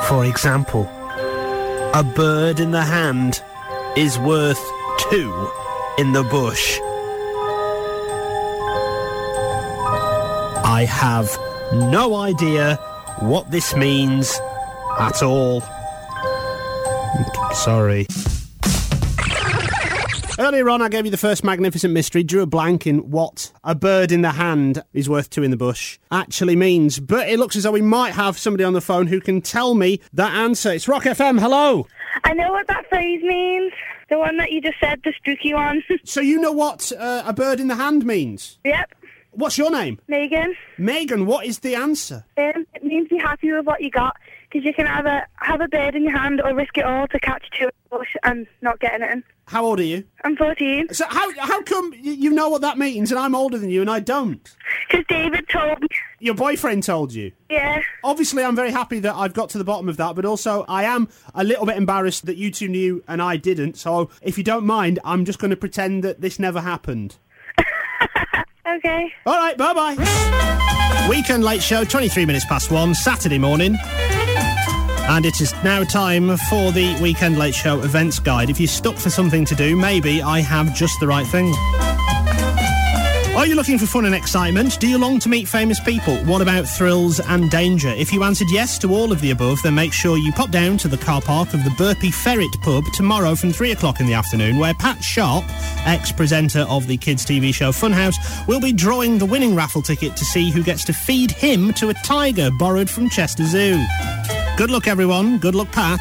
For 0.08 0.24
example, 0.24 0.84
a 1.94 2.04
bird 2.14 2.60
in 2.60 2.70
the 2.70 2.84
hand 2.84 3.42
is 3.96 4.20
worth 4.20 4.64
two 5.10 5.50
in 5.98 6.12
the 6.12 6.22
bush. 6.22 6.78
I 10.64 10.86
have 10.88 11.36
no 11.72 12.14
idea 12.14 12.76
what 13.18 13.50
this 13.50 13.74
means 13.74 14.38
at 14.98 15.24
all. 15.24 15.62
Sorry. 17.56 18.06
Earlier 20.38 20.68
on, 20.68 20.82
I 20.82 20.90
gave 20.90 21.06
you 21.06 21.10
the 21.10 21.16
first 21.16 21.42
magnificent 21.42 21.94
mystery, 21.94 22.22
drew 22.22 22.42
a 22.42 22.46
blank 22.46 22.86
in 22.86 23.10
what 23.10 23.50
a 23.64 23.74
bird 23.74 24.12
in 24.12 24.20
the 24.20 24.32
hand 24.32 24.82
is 24.92 25.08
worth 25.08 25.30
two 25.30 25.42
in 25.42 25.50
the 25.50 25.56
bush 25.56 25.98
actually 26.12 26.54
means. 26.54 27.00
But 27.00 27.28
it 27.28 27.38
looks 27.38 27.56
as 27.56 27.62
though 27.62 27.72
we 27.72 27.80
might 27.80 28.12
have 28.12 28.36
somebody 28.36 28.62
on 28.62 28.74
the 28.74 28.82
phone 28.82 29.06
who 29.06 29.20
can 29.20 29.40
tell 29.40 29.74
me 29.74 29.98
that 30.12 30.34
answer. 30.34 30.70
It's 30.70 30.86
Rock 30.86 31.04
FM. 31.04 31.40
Hello. 31.40 31.86
I 32.24 32.34
know 32.34 32.52
what 32.52 32.66
that 32.68 32.86
phrase 32.90 33.22
means. 33.22 33.72
The 34.10 34.18
one 34.18 34.36
that 34.36 34.52
you 34.52 34.60
just 34.60 34.78
said, 34.78 35.00
the 35.02 35.12
spooky 35.16 35.54
one. 35.54 35.82
So 36.04 36.20
you 36.20 36.38
know 36.38 36.52
what 36.52 36.92
uh, 36.92 37.22
a 37.26 37.32
bird 37.32 37.58
in 37.58 37.68
the 37.68 37.74
hand 37.76 38.04
means? 38.04 38.58
yep. 38.64 38.92
What's 39.32 39.58
your 39.58 39.70
name? 39.70 39.98
Megan. 40.08 40.54
Megan, 40.78 41.26
what 41.26 41.44
is 41.44 41.58
the 41.58 41.74
answer? 41.74 42.24
Um, 42.38 42.66
it 42.74 42.82
means 42.82 43.08
be 43.08 43.18
happy 43.18 43.52
with 43.52 43.66
what 43.66 43.82
you 43.82 43.90
got 43.90 44.16
because 44.56 44.66
you 44.66 44.72
can 44.74 44.86
either 44.86 45.26
have 45.36 45.60
a 45.60 45.68
bird 45.68 45.94
in 45.94 46.02
your 46.04 46.16
hand 46.18 46.40
or 46.42 46.54
risk 46.54 46.78
it 46.78 46.84
all 46.84 47.06
to 47.08 47.20
catch 47.20 47.44
two 47.58 47.68
bush 47.90 48.08
and 48.22 48.46
not 48.62 48.80
get 48.80 48.94
anything. 48.94 49.22
How 49.48 49.64
old 49.64 49.78
are 49.80 49.84
you? 49.84 50.04
I'm 50.24 50.34
14. 50.36 50.88
So 50.92 51.04
how 51.08 51.30
how 51.38 51.62
come 51.62 51.90
y- 51.90 51.98
you 52.00 52.30
know 52.30 52.48
what 52.48 52.62
that 52.62 52.78
means 52.78 53.12
and 53.12 53.18
I'm 53.18 53.34
older 53.34 53.58
than 53.58 53.70
you 53.70 53.80
and 53.80 53.90
I 53.90 54.00
don't? 54.00 54.48
Because 54.88 55.04
David 55.08 55.46
told 55.48 55.80
me. 55.82 55.88
Your 56.18 56.34
boyfriend 56.34 56.82
told 56.84 57.12
you. 57.12 57.32
Yeah. 57.50 57.80
Obviously, 58.02 58.42
I'm 58.42 58.56
very 58.56 58.70
happy 58.72 58.98
that 59.00 59.14
I've 59.14 59.34
got 59.34 59.50
to 59.50 59.58
the 59.58 59.64
bottom 59.64 59.88
of 59.88 59.98
that, 59.98 60.16
but 60.16 60.24
also 60.24 60.64
I 60.68 60.84
am 60.84 61.08
a 61.34 61.44
little 61.44 61.66
bit 61.66 61.76
embarrassed 61.76 62.24
that 62.26 62.36
you 62.36 62.50
two 62.50 62.68
knew 62.68 63.04
and 63.06 63.20
I 63.20 63.36
didn't. 63.36 63.76
So 63.76 64.08
if 64.22 64.38
you 64.38 64.44
don't 64.44 64.64
mind, 64.66 64.98
I'm 65.04 65.24
just 65.26 65.38
going 65.38 65.50
to 65.50 65.56
pretend 65.56 66.02
that 66.04 66.20
this 66.22 66.38
never 66.38 66.60
happened. 66.60 67.16
Okay. 68.68 69.10
All 69.24 69.34
right, 69.36 69.56
bye 69.56 69.72
bye. 69.72 71.06
Weekend 71.08 71.44
late 71.44 71.62
show, 71.62 71.84
23 71.84 72.26
minutes 72.26 72.44
past 72.46 72.70
one, 72.70 72.94
Saturday 72.94 73.38
morning. 73.38 73.76
And 75.08 75.24
it 75.24 75.40
is 75.40 75.54
now 75.62 75.84
time 75.84 76.36
for 76.36 76.72
the 76.72 76.98
Weekend 77.00 77.38
Late 77.38 77.54
Show 77.54 77.80
events 77.82 78.18
guide. 78.18 78.50
If 78.50 78.58
you're 78.58 78.66
stuck 78.66 78.96
for 78.96 79.08
something 79.08 79.44
to 79.44 79.54
do, 79.54 79.76
maybe 79.76 80.20
I 80.20 80.40
have 80.40 80.74
just 80.74 80.98
the 81.00 81.06
right 81.06 81.26
thing. 81.26 81.54
Are 83.36 83.46
you 83.46 83.54
looking 83.54 83.78
for 83.78 83.86
fun 83.86 84.06
and 84.06 84.14
excitement? 84.14 84.80
Do 84.80 84.88
you 84.88 84.96
long 84.96 85.18
to 85.20 85.28
meet 85.28 85.46
famous 85.46 85.78
people? 85.78 86.16
What 86.24 86.40
about 86.40 86.66
thrills 86.66 87.20
and 87.20 87.50
danger? 87.50 87.90
If 87.90 88.10
you 88.10 88.24
answered 88.24 88.48
yes 88.50 88.78
to 88.78 88.92
all 88.94 89.12
of 89.12 89.20
the 89.20 89.30
above, 89.30 89.62
then 89.62 89.74
make 89.74 89.92
sure 89.92 90.16
you 90.16 90.32
pop 90.32 90.50
down 90.50 90.78
to 90.78 90.88
the 90.88 90.96
car 90.96 91.20
park 91.20 91.52
of 91.52 91.62
the 91.62 91.70
Burpee 91.76 92.10
Ferret 92.10 92.50
pub 92.62 92.82
tomorrow 92.94 93.34
from 93.34 93.52
3 93.52 93.72
o'clock 93.72 94.00
in 94.00 94.06
the 94.06 94.14
afternoon, 94.14 94.58
where 94.58 94.74
Pat 94.74 95.04
Sharp, 95.04 95.44
ex-presenter 95.84 96.60
of 96.68 96.86
the 96.86 96.96
kids' 96.96 97.26
TV 97.26 97.54
show 97.54 97.72
Funhouse, 97.72 98.16
will 98.48 98.60
be 98.60 98.72
drawing 98.72 99.18
the 99.18 99.26
winning 99.26 99.54
raffle 99.54 99.82
ticket 99.82 100.16
to 100.16 100.24
see 100.24 100.50
who 100.50 100.62
gets 100.62 100.82
to 100.84 100.94
feed 100.94 101.30
him 101.30 101.74
to 101.74 101.90
a 101.90 101.94
tiger 102.04 102.50
borrowed 102.58 102.88
from 102.88 103.08
Chester 103.08 103.44
Zoo. 103.44 103.84
Good 104.56 104.70
luck, 104.70 104.88
everyone. 104.88 105.36
Good 105.36 105.54
luck, 105.54 105.70
Pat. 105.70 106.00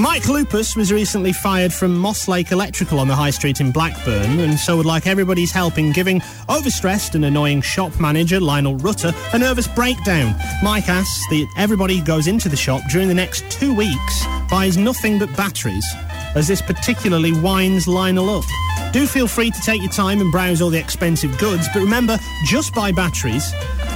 Mike 0.00 0.28
Lupus 0.28 0.74
was 0.74 0.92
recently 0.92 1.32
fired 1.32 1.72
from 1.72 1.96
Moss 1.96 2.26
Lake 2.26 2.50
Electrical 2.50 2.98
on 2.98 3.06
the 3.06 3.14
High 3.14 3.30
Street 3.30 3.60
in 3.60 3.70
Blackburn, 3.70 4.40
and 4.40 4.58
so 4.58 4.76
would 4.76 4.86
like 4.86 5.06
everybody's 5.06 5.52
help 5.52 5.78
in 5.78 5.92
giving 5.92 6.18
overstressed 6.48 7.14
and 7.14 7.24
annoying 7.24 7.62
shop 7.62 8.00
manager 8.00 8.40
Lionel 8.40 8.76
Rutter 8.78 9.14
a 9.32 9.38
nervous 9.38 9.68
breakdown. 9.68 10.34
Mike 10.64 10.88
asks 10.88 11.24
that 11.28 11.46
everybody 11.56 12.00
goes 12.00 12.26
into 12.26 12.48
the 12.48 12.56
shop 12.56 12.82
during 12.90 13.06
the 13.06 13.14
next 13.14 13.48
two 13.52 13.72
weeks 13.72 14.26
buys 14.50 14.76
nothing 14.76 15.18
but 15.18 15.34
batteries, 15.36 15.86
as 16.34 16.48
this 16.48 16.62
particularly 16.62 17.32
winds 17.32 17.86
Lionel 17.86 18.30
up. 18.30 18.44
Do 18.92 19.06
feel 19.06 19.26
free 19.26 19.50
to 19.50 19.60
take 19.60 19.82
your 19.82 19.90
time 19.90 20.20
and 20.20 20.30
browse 20.30 20.60
all 20.60 20.70
the 20.70 20.78
expensive 20.78 21.36
goods, 21.38 21.66
but 21.72 21.80
remember, 21.80 22.18
just 22.46 22.74
buy 22.74 22.92
batteries. 22.92 23.52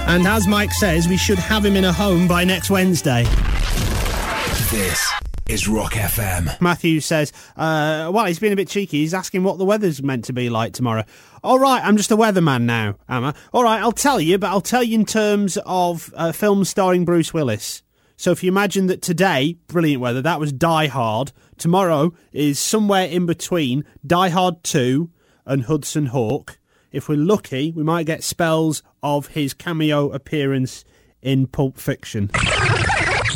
And 0.07 0.27
as 0.27 0.47
Mike 0.47 0.71
says, 0.71 1.07
we 1.07 1.17
should 1.17 1.39
have 1.39 1.65
him 1.65 1.75
in 1.75 1.85
a 1.85 1.93
home 1.93 2.27
by 2.27 2.43
next 2.43 2.69
Wednesday. 2.69 3.23
This 4.71 5.11
is 5.47 5.67
Rock 5.67 5.93
FM. 5.93 6.59
Matthew 6.61 6.99
says, 6.99 7.33
uh, 7.57 8.11
well, 8.13 8.25
he's 8.25 8.39
been 8.39 8.53
a 8.53 8.55
bit 8.55 8.67
cheeky. 8.67 8.99
He's 8.99 9.13
asking 9.13 9.43
what 9.43 9.57
the 9.57 9.65
weather's 9.65 10.03
meant 10.03 10.25
to 10.25 10.33
be 10.33 10.49
like 10.49 10.73
tomorrow. 10.73 11.03
All 11.43 11.59
right, 11.59 11.83
I'm 11.83 11.97
just 11.97 12.11
a 12.11 12.17
weatherman 12.17 12.63
now, 12.63 12.95
am 13.07 13.25
I? 13.25 13.33
All 13.53 13.63
right, 13.63 13.81
I'll 13.81 13.91
tell 13.91 14.19
you, 14.19 14.37
but 14.37 14.47
I'll 14.47 14.61
tell 14.61 14.83
you 14.83 14.95
in 14.95 15.05
terms 15.05 15.57
of 15.65 16.13
uh, 16.15 16.31
films 16.31 16.69
starring 16.69 17.05
Bruce 17.05 17.33
Willis. 17.33 17.81
So 18.15 18.31
if 18.31 18.43
you 18.43 18.51
imagine 18.51 18.87
that 18.87 19.01
today, 19.01 19.55
brilliant 19.67 20.01
weather, 20.01 20.21
that 20.21 20.39
was 20.39 20.51
Die 20.51 20.87
Hard. 20.87 21.31
Tomorrow 21.59 22.13
is 22.31 22.57
somewhere 22.57 23.05
in 23.05 23.25
between 23.25 23.83
Die 24.07 24.29
Hard 24.29 24.63
2 24.63 25.09
and 25.45 25.65
Hudson 25.65 26.07
Hawk. 26.07 26.57
If 26.93 27.09
we're 27.09 27.17
lucky, 27.17 27.71
we 27.71 27.83
might 27.83 28.05
get 28.05 28.23
spells 28.23 28.81
of 29.03 29.27
his 29.27 29.53
cameo 29.53 30.09
appearance 30.11 30.85
in 31.21 31.47
Pulp 31.47 31.77
Fiction. 31.77 32.31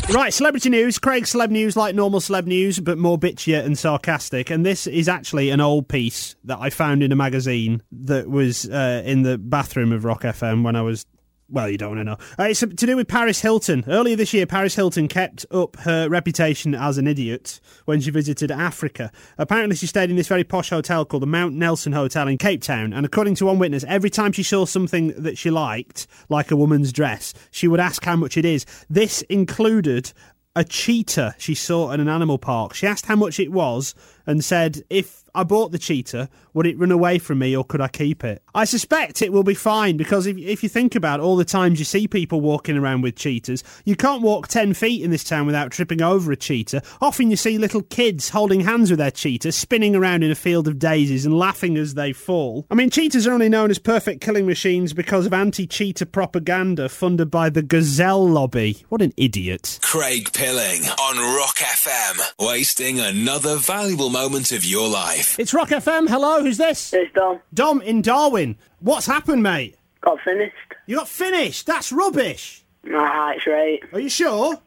Right, 0.10 0.34
celebrity 0.34 0.70
news. 0.70 1.00
Craig 1.00 1.24
celeb 1.24 1.50
news 1.50 1.76
like 1.76 1.96
normal 1.96 2.22
celeb 2.22 2.46
news, 2.46 2.80
but 2.80 2.98
more 2.98 3.20
bitchier 3.20 3.64
and 3.64 3.78
sarcastic. 3.78 4.50
And 4.50 4.66
this 4.66 4.88
is 4.88 5.10
actually 5.10 5.50
an 5.50 5.60
old 5.60 5.90
piece 5.90 6.36
that 6.46 6.60
I 6.60 6.70
found 6.70 7.04
in 7.04 7.12
a 7.12 7.16
magazine 7.18 7.84
that 7.92 8.30
was 8.30 8.70
uh, 8.70 9.02
in 9.06 9.24
the 9.24 9.38
bathroom 9.38 9.92
of 9.92 10.06
Rock 10.06 10.24
FM 10.24 10.64
when 10.64 10.76
I 10.76 10.82
was. 10.82 11.06
Well, 11.50 11.70
you 11.70 11.78
don't 11.78 11.90
want 11.90 12.00
to 12.00 12.04
know. 12.04 12.18
Uh, 12.40 12.50
it's 12.50 12.62
to 12.62 12.68
do 12.68 12.96
with 12.96 13.08
Paris 13.08 13.42
Hilton. 13.42 13.84
Earlier 13.88 14.16
this 14.16 14.34
year, 14.34 14.46
Paris 14.46 14.76
Hilton 14.76 15.08
kept 15.08 15.46
up 15.52 15.76
her 15.78 16.08
reputation 16.10 16.74
as 16.74 16.98
an 16.98 17.06
idiot 17.06 17.60
when 17.86 18.02
she 18.02 18.12
visited 18.12 18.50
Africa. 18.50 19.12
Apparently, 19.38 19.76
she 19.76 19.86
stayed 19.86 20.10
in 20.10 20.16
this 20.16 20.28
very 20.28 20.44
posh 20.44 20.70
hotel 20.70 21.06
called 21.06 21.22
the 21.22 21.28
Mount 21.28 21.54
Nelson 21.54 21.92
Hotel 21.92 22.28
in 22.28 22.38
Cape 22.38 22.62
Town. 22.62 22.94
And 22.94 23.06
according 23.06 23.36
to 23.36 23.46
one 23.46 23.60
witness, 23.60 23.84
every 23.88 24.10
time 24.10 24.32
she 24.32 24.42
saw 24.42 24.66
something 24.66 25.10
that 25.22 25.38
she 25.38 25.52
liked, 25.52 26.08
like 26.30 26.50
a 26.50 26.56
woman's 26.56 26.94
dress, 26.94 27.34
she 27.52 27.68
would 27.68 27.80
ask 27.80 28.04
how 28.04 28.16
much 28.16 28.38
it 28.38 28.46
is. 28.46 28.66
This 28.90 29.22
included 29.24 30.14
a 30.56 30.64
cheetah 30.64 31.36
she 31.38 31.56
saw 31.56 31.92
in 31.92 32.00
an 32.00 32.08
animal 32.08 32.38
park. 32.38 32.74
She 32.74 32.88
asked 32.88 33.08
how 33.08 33.16
much 33.16 33.40
it 33.40 33.52
was 33.52 33.96
and 34.26 34.44
said, 34.44 34.84
if 34.90 35.24
I 35.36 35.44
bought 35.44 35.72
the 35.72 35.80
cheetah, 35.80 36.30
would 36.54 36.68
it 36.68 36.78
run 36.78 36.92
away 36.92 37.18
from 37.18 37.40
me 37.40 37.56
or 37.58 37.64
could 37.64 37.82
I 37.82 37.88
keep 37.88 38.24
it? 38.24 38.44
I 38.54 38.66
suspect 38.66 39.24
it 39.24 39.34
will 39.34 39.44
be 39.44 39.56
fine 39.56 39.98
because 39.98 40.28
if, 40.28 40.38
if 40.38 40.62
you 40.62 40.70
think 40.70 40.94
about 40.94 41.20
all 41.20 41.36
the 41.36 41.46
times 41.46 41.80
you 41.80 41.86
see 41.86 42.08
people 42.08 42.40
walking 42.40 42.78
around 42.78 43.02
with 43.02 43.16
cheetahs, 43.16 43.64
you 43.84 43.96
can't 43.96 44.22
walk 44.22 44.48
10 44.48 44.76
feet 44.76 45.02
in 45.02 45.10
this 45.10 45.24
town 45.24 45.48
without 45.48 45.72
tripping 45.72 46.04
over 46.04 46.32
a 46.32 46.36
cheetah. 46.36 46.84
Often 47.02 47.32
you 47.32 47.36
see 47.36 47.58
little 47.58 47.82
kids 47.82 48.30
holding 48.30 48.62
hands 48.62 48.92
with 48.92 49.00
their 49.00 49.10
cheetah, 49.10 49.52
spinning 49.52 49.96
around 49.96 50.22
in 50.22 50.30
a 50.30 50.36
field 50.36 50.68
of 50.68 50.78
daisies 50.78 51.26
and 51.26 51.38
laughing 51.38 51.78
as 51.78 51.96
they 51.96 52.14
fall. 52.14 52.68
I 52.70 52.76
mean, 52.76 52.92
cheetahs 52.92 53.26
are 53.26 53.34
only 53.34 53.50
known 53.50 53.72
as 53.72 53.80
perfect 53.80 54.22
killing 54.22 54.46
machines 54.46 54.94
because 54.94 55.26
of 55.26 55.34
anti 55.34 55.66
cheetah 55.66 56.06
propaganda 56.06 56.90
funded 56.90 57.32
by 57.32 57.50
the 57.50 57.64
Gazelle 57.64 58.28
Lobby. 58.28 58.86
What 58.90 59.02
an 59.02 59.14
idiot. 59.18 59.80
Craig 59.82 60.32
Pilling 60.34 60.84
on 60.84 61.18
Rock 61.38 61.58
FM, 61.58 62.46
wasting 62.46 63.00
another 63.00 63.58
valuable 63.58 64.12
moment 64.14 64.52
of 64.52 64.64
your 64.64 64.88
life. 64.88 65.40
It's 65.40 65.56
Rock 65.56 65.70
FM. 65.70 66.08
Hello, 66.08 66.40
who's 66.40 66.58
this? 66.58 66.94
It's 66.94 67.12
Dom. 67.14 67.40
Dom 67.52 67.82
in 67.82 68.04
Darwen. 68.04 68.56
What's 68.80 69.08
happened, 69.08 69.42
mate? 69.42 69.76
Got 70.02 70.20
finished. 70.24 70.54
You 70.86 70.98
got 70.98 71.08
finished? 71.08 71.66
That's 71.66 71.92
rubbish. 71.92 72.64
Nah, 72.84 73.32
it's 73.32 73.48
right. 73.48 73.80
Are 73.92 74.00
you 74.00 74.10
sure? 74.10 74.62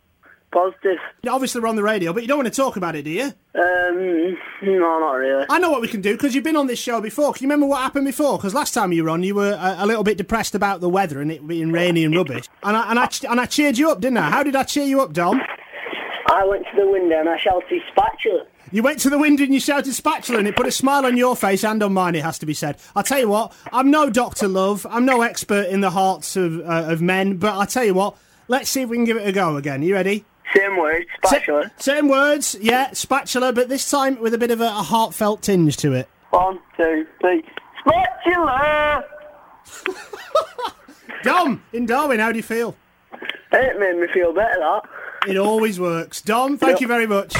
Positive. 0.50 0.98
Obviously, 1.28 1.60
we're 1.60 1.68
on 1.68 1.76
the 1.76 1.82
radio, 1.84 2.12
but 2.12 2.22
you 2.22 2.28
don't 2.28 2.38
want 2.38 2.48
to 2.48 2.54
talk 2.54 2.76
about 2.76 2.96
it, 2.96 3.02
do 3.02 3.10
you? 3.10 3.24
Um, 3.54 4.36
no, 4.62 4.98
not 4.98 5.12
really. 5.12 5.46
I 5.48 5.60
know 5.60 5.70
what 5.70 5.80
we 5.80 5.86
can 5.88 6.00
do 6.00 6.12
because 6.14 6.34
you've 6.34 6.42
been 6.42 6.56
on 6.56 6.66
this 6.66 6.80
show 6.80 7.00
before. 7.00 7.32
Can 7.32 7.44
you 7.44 7.48
remember 7.48 7.66
what 7.66 7.82
happened 7.82 8.06
before? 8.06 8.38
Because 8.38 8.52
last 8.52 8.74
time 8.74 8.90
you 8.90 9.04
were 9.04 9.10
on, 9.10 9.22
you 9.22 9.36
were 9.36 9.52
a, 9.52 9.76
a 9.84 9.86
little 9.86 10.02
bit 10.02 10.18
depressed 10.18 10.56
about 10.56 10.80
the 10.80 10.88
weather 10.88 11.20
and 11.20 11.30
it 11.30 11.46
being 11.46 11.70
rainy 11.70 12.04
and 12.04 12.16
rubbish. 12.16 12.48
And 12.64 12.76
I, 12.76 12.90
and 12.90 12.98
I 12.98 13.08
and 13.30 13.40
I 13.40 13.46
cheered 13.46 13.78
you 13.78 13.90
up, 13.90 14.00
didn't 14.00 14.18
I? 14.18 14.28
How 14.30 14.42
did 14.42 14.56
I 14.56 14.64
cheer 14.64 14.86
you 14.86 15.02
up, 15.02 15.12
Dom? 15.12 15.40
I 16.28 16.44
went 16.44 16.64
to 16.64 16.80
the 16.80 16.90
window 16.90 17.20
and 17.20 17.28
I 17.28 17.38
shouted 17.38 17.80
spatula. 17.92 18.46
You 18.72 18.82
went 18.82 18.98
to 19.00 19.10
the 19.10 19.18
window 19.18 19.44
and 19.44 19.54
you 19.54 19.60
shouted 19.60 19.92
spatula, 19.94 20.38
and 20.40 20.48
it 20.48 20.56
put 20.56 20.66
a 20.66 20.72
smile 20.72 21.06
on 21.06 21.16
your 21.16 21.36
face 21.36 21.64
and 21.64 21.82
on 21.82 21.92
mine. 21.92 22.14
It 22.14 22.24
has 22.24 22.38
to 22.40 22.46
be 22.46 22.54
said. 22.54 22.76
I'll 22.94 23.02
tell 23.04 23.18
you 23.20 23.28
what. 23.28 23.52
I'm 23.72 23.90
no 23.90 24.10
Doctor 24.10 24.48
Love. 24.48 24.86
I'm 24.90 25.04
no 25.04 25.22
expert 25.22 25.68
in 25.68 25.80
the 25.80 25.90
hearts 25.90 26.36
of 26.36 26.60
uh, 26.60 26.84
of 26.88 27.00
men. 27.00 27.36
But 27.36 27.54
I'll 27.54 27.66
tell 27.66 27.84
you 27.84 27.94
what. 27.94 28.16
Let's 28.48 28.68
see 28.70 28.82
if 28.82 28.88
we 28.88 28.96
can 28.96 29.04
give 29.04 29.16
it 29.16 29.26
a 29.26 29.32
go 29.32 29.56
again. 29.56 29.82
You 29.82 29.94
ready? 29.94 30.24
Same 30.54 30.76
words, 30.78 31.06
spatula. 31.24 31.70
Same 31.78 32.08
words, 32.08 32.56
yeah, 32.60 32.92
spatula, 32.92 33.52
but 33.52 33.68
this 33.68 33.90
time 33.90 34.20
with 34.20 34.32
a 34.32 34.38
bit 34.38 34.52
of 34.52 34.60
a, 34.60 34.66
a 34.66 34.82
heartfelt 34.82 35.42
tinge 35.42 35.76
to 35.78 35.92
it. 35.92 36.08
One, 36.30 36.60
two, 36.76 37.04
three. 37.20 37.42
Spatula! 37.80 39.04
Dom, 41.24 41.62
in 41.72 41.86
Darwen, 41.86 42.20
how 42.20 42.30
do 42.30 42.36
you 42.36 42.42
feel? 42.44 42.76
It 43.52 43.78
made 43.80 43.96
me 44.00 44.06
feel 44.14 44.32
better, 44.32 44.58
that. 44.60 44.82
It 45.28 45.36
always 45.36 45.80
works. 45.80 46.22
Dom, 46.22 46.56
thank 46.58 46.74
Yep. 46.74 46.80
you 46.82 46.86
very 46.88 47.06
much. 47.08 47.34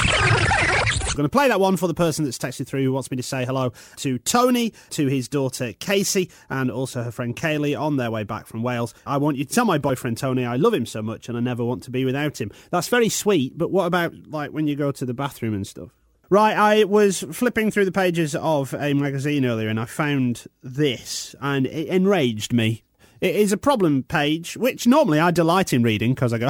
I'm 1.17 1.23
going 1.23 1.31
to 1.31 1.35
play 1.35 1.47
that 1.47 1.59
one 1.59 1.77
for 1.77 1.87
the 1.87 1.95
person 1.95 2.25
that's 2.25 2.37
texted 2.37 2.67
through 2.67 2.83
who 2.83 2.91
wants 2.91 3.09
me 3.09 3.17
to 3.17 3.23
say 3.23 3.43
hello 3.43 3.73
to 3.95 4.19
Tony, 4.19 4.71
to 4.91 5.07
his 5.07 5.27
daughter 5.27 5.73
Casey, 5.73 6.29
and 6.47 6.69
also 6.69 7.01
her 7.01 7.09
friend 7.09 7.35
Kaylee 7.35 7.75
on 7.79 7.97
their 7.97 8.11
way 8.11 8.23
back 8.23 8.45
from 8.45 8.61
Wales. 8.61 8.93
I 9.03 9.17
want 9.17 9.35
you 9.35 9.43
to 9.43 9.51
tell 9.51 9.65
my 9.65 9.79
boyfriend 9.79 10.19
Tony 10.19 10.45
I 10.45 10.57
love 10.57 10.75
him 10.75 10.85
so 10.85 11.01
much 11.01 11.27
and 11.27 11.35
I 11.35 11.41
never 11.41 11.65
want 11.65 11.81
to 11.83 11.89
be 11.89 12.05
without 12.05 12.39
him. 12.39 12.51
That's 12.69 12.87
very 12.87 13.09
sweet, 13.09 13.57
but 13.57 13.71
what 13.71 13.85
about 13.85 14.13
like 14.27 14.51
when 14.51 14.67
you 14.67 14.75
go 14.75 14.91
to 14.91 15.05
the 15.07 15.13
bathroom 15.15 15.55
and 15.55 15.65
stuff? 15.65 15.89
Right, 16.29 16.55
I 16.55 16.83
was 16.83 17.21
flipping 17.31 17.71
through 17.71 17.85
the 17.85 17.91
pages 17.91 18.35
of 18.35 18.75
a 18.75 18.93
magazine 18.93 19.43
earlier 19.43 19.69
and 19.69 19.79
I 19.79 19.85
found 19.85 20.45
this 20.61 21.33
and 21.41 21.65
it 21.65 21.87
enraged 21.87 22.53
me. 22.53 22.83
It 23.21 23.35
is 23.35 23.51
a 23.51 23.57
problem 23.57 24.03
page, 24.03 24.55
which 24.55 24.85
normally 24.85 25.19
I 25.19 25.31
delight 25.31 25.73
in 25.73 25.81
reading 25.81 26.13
because 26.13 26.31
I 26.31 26.37
go, 26.37 26.49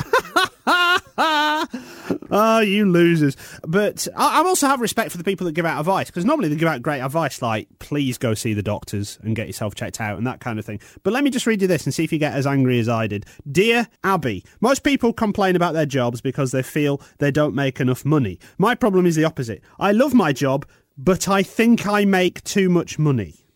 oh, 2.32 2.60
you 2.60 2.86
losers. 2.86 3.36
But 3.68 4.08
I, 4.16 4.42
I 4.42 4.46
also 4.46 4.68
have 4.68 4.82
respect 4.82 5.12
for 5.12 5.18
the 5.18 5.24
people 5.24 5.46
that 5.46 5.54
give 5.54 5.66
out 5.66 5.80
advice 5.80 6.08
because 6.08 6.26
normally 6.26 6.50
they 6.50 6.56
give 6.56 6.68
out 6.68 6.82
great 6.82 7.02
advice 7.02 7.42
like, 7.42 7.68
please 7.80 8.18
go 8.18 8.34
see 8.34 8.54
the 8.54 8.64
doctors 8.64 9.20
and 9.22 9.36
get 9.36 9.48
yourself 9.48 9.76
checked 9.76 10.00
out 10.02 10.18
and 10.18 10.28
that 10.28 10.40
kind 10.40 10.60
of 10.60 10.66
thing. 10.66 10.80
But 11.04 11.14
let 11.14 11.24
me 11.24 11.30
just 11.30 11.48
read 11.48 11.62
you 11.62 11.68
this 11.68 11.86
and 11.86 11.94
see 11.94 12.04
if 12.04 12.12
you 12.12 12.20
get 12.20 12.34
as 12.34 12.48
angry 12.48 12.80
as 12.80 12.90
I 12.90 13.08
did. 13.08 13.26
Dear 13.50 13.88
Abby, 14.04 14.44
most 14.62 14.84
people 14.84 15.14
complain 15.14 15.56
about 15.56 15.74
their 15.74 15.86
jobs 15.86 16.22
because 16.22 16.52
they 16.52 16.64
feel 16.64 17.02
they 17.20 17.32
don't 17.32 17.56
make 17.56 17.80
enough 17.80 18.06
money. 18.06 18.40
My 18.58 18.76
problem 18.76 19.06
is 19.06 19.16
the 19.16 19.26
opposite. 19.26 19.62
I 19.80 19.92
love 19.92 20.14
my 20.14 20.34
job, 20.34 20.66
but 20.98 21.28
I 21.28 21.44
think 21.44 21.88
I 21.88 22.06
make 22.06 22.44
too 22.44 22.70
much 22.70 22.98
money. 22.98 23.47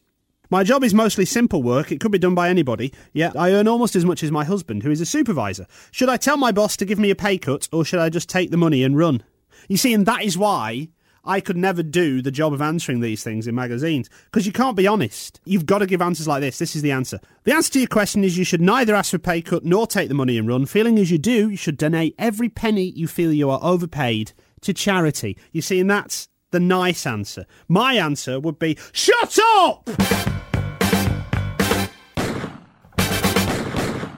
My 0.52 0.66
job 0.66 0.84
is 0.84 0.94
mostly 0.94 1.24
simple 1.24 1.64
work. 1.64 1.94
It 1.94 2.02
could 2.02 2.12
be 2.12 2.20
done 2.20 2.36
by 2.36 2.50
anybody, 2.50 2.94
yet 3.14 3.38
I 3.38 3.54
earn 3.54 3.70
almost 3.70 3.96
as 3.96 4.04
much 4.04 4.22
as 4.22 4.32
my 4.32 4.44
husband, 4.44 4.84
who 4.84 4.92
is 4.92 5.00
a 5.00 5.06
supervisor. 5.06 5.66
Should 5.92 6.10
I 6.10 6.18
tell 6.18 6.36
my 6.36 6.52
boss 6.52 6.76
to 6.76 6.86
give 6.86 7.00
me 7.00 7.10
a 7.10 7.16
pay 7.16 7.38
cut, 7.38 7.70
or 7.72 7.86
should 7.86 8.02
I 8.02 8.10
just 8.10 8.28
take 8.28 8.52
the 8.52 8.58
money 8.58 8.84
and 8.84 8.98
run? 8.98 9.24
You 9.70 9.78
see, 9.78 9.94
and 9.94 10.06
that 10.08 10.24
is 10.24 10.38
why 10.38 10.90
I 11.24 11.40
could 11.40 11.56
never 11.56 11.82
do 11.82 12.22
the 12.22 12.32
job 12.32 12.52
of 12.52 12.62
answering 12.62 13.00
these 13.00 13.24
things 13.24 13.48
in 13.48 13.56
magazines, 13.56 14.10
because 14.26 14.46
you 14.46 14.52
can't 14.52 14.76
be 14.76 14.88
honest. 14.88 15.40
You've 15.46 15.66
got 15.66 15.78
to 15.78 15.86
give 15.86 16.02
answers 16.02 16.28
like 16.28 16.42
this. 16.42 16.58
This 16.58 16.76
is 16.76 16.82
the 16.82 16.92
answer. 16.92 17.22
The 17.46 17.54
answer 17.54 17.72
to 17.72 17.80
your 17.80 17.88
question 17.88 18.26
is 18.26 18.38
you 18.38 18.44
should 18.44 18.60
neither 18.60 18.94
ask 18.94 19.12
for 19.12 19.18
a 19.18 19.20
pay 19.22 19.42
cut 19.42 19.64
nor 19.64 19.88
take 19.88 20.10
the 20.10 20.16
money 20.16 20.38
and 20.38 20.50
run. 20.50 20.66
Feeling 20.66 21.00
as 21.00 21.10
you 21.10 21.18
do, 21.18 21.50
you 21.50 21.56
should 21.56 21.78
donate 21.78 22.14
every 22.20 22.50
penny 22.50 22.92
you 22.92 23.08
feel 23.08 23.32
you 23.32 23.50
are 23.50 23.60
overpaid 23.64 24.34
to 24.64 24.74
charity. 24.74 25.38
You 25.54 25.62
see, 25.62 25.80
and 25.80 25.90
that's 25.90 26.28
the 26.52 26.60
nice 26.60 27.06
answer. 27.06 27.46
My 27.68 27.94
answer 27.94 28.40
would 28.40 28.60
be, 28.60 28.78
shut 28.92 29.40
up! 29.56 29.90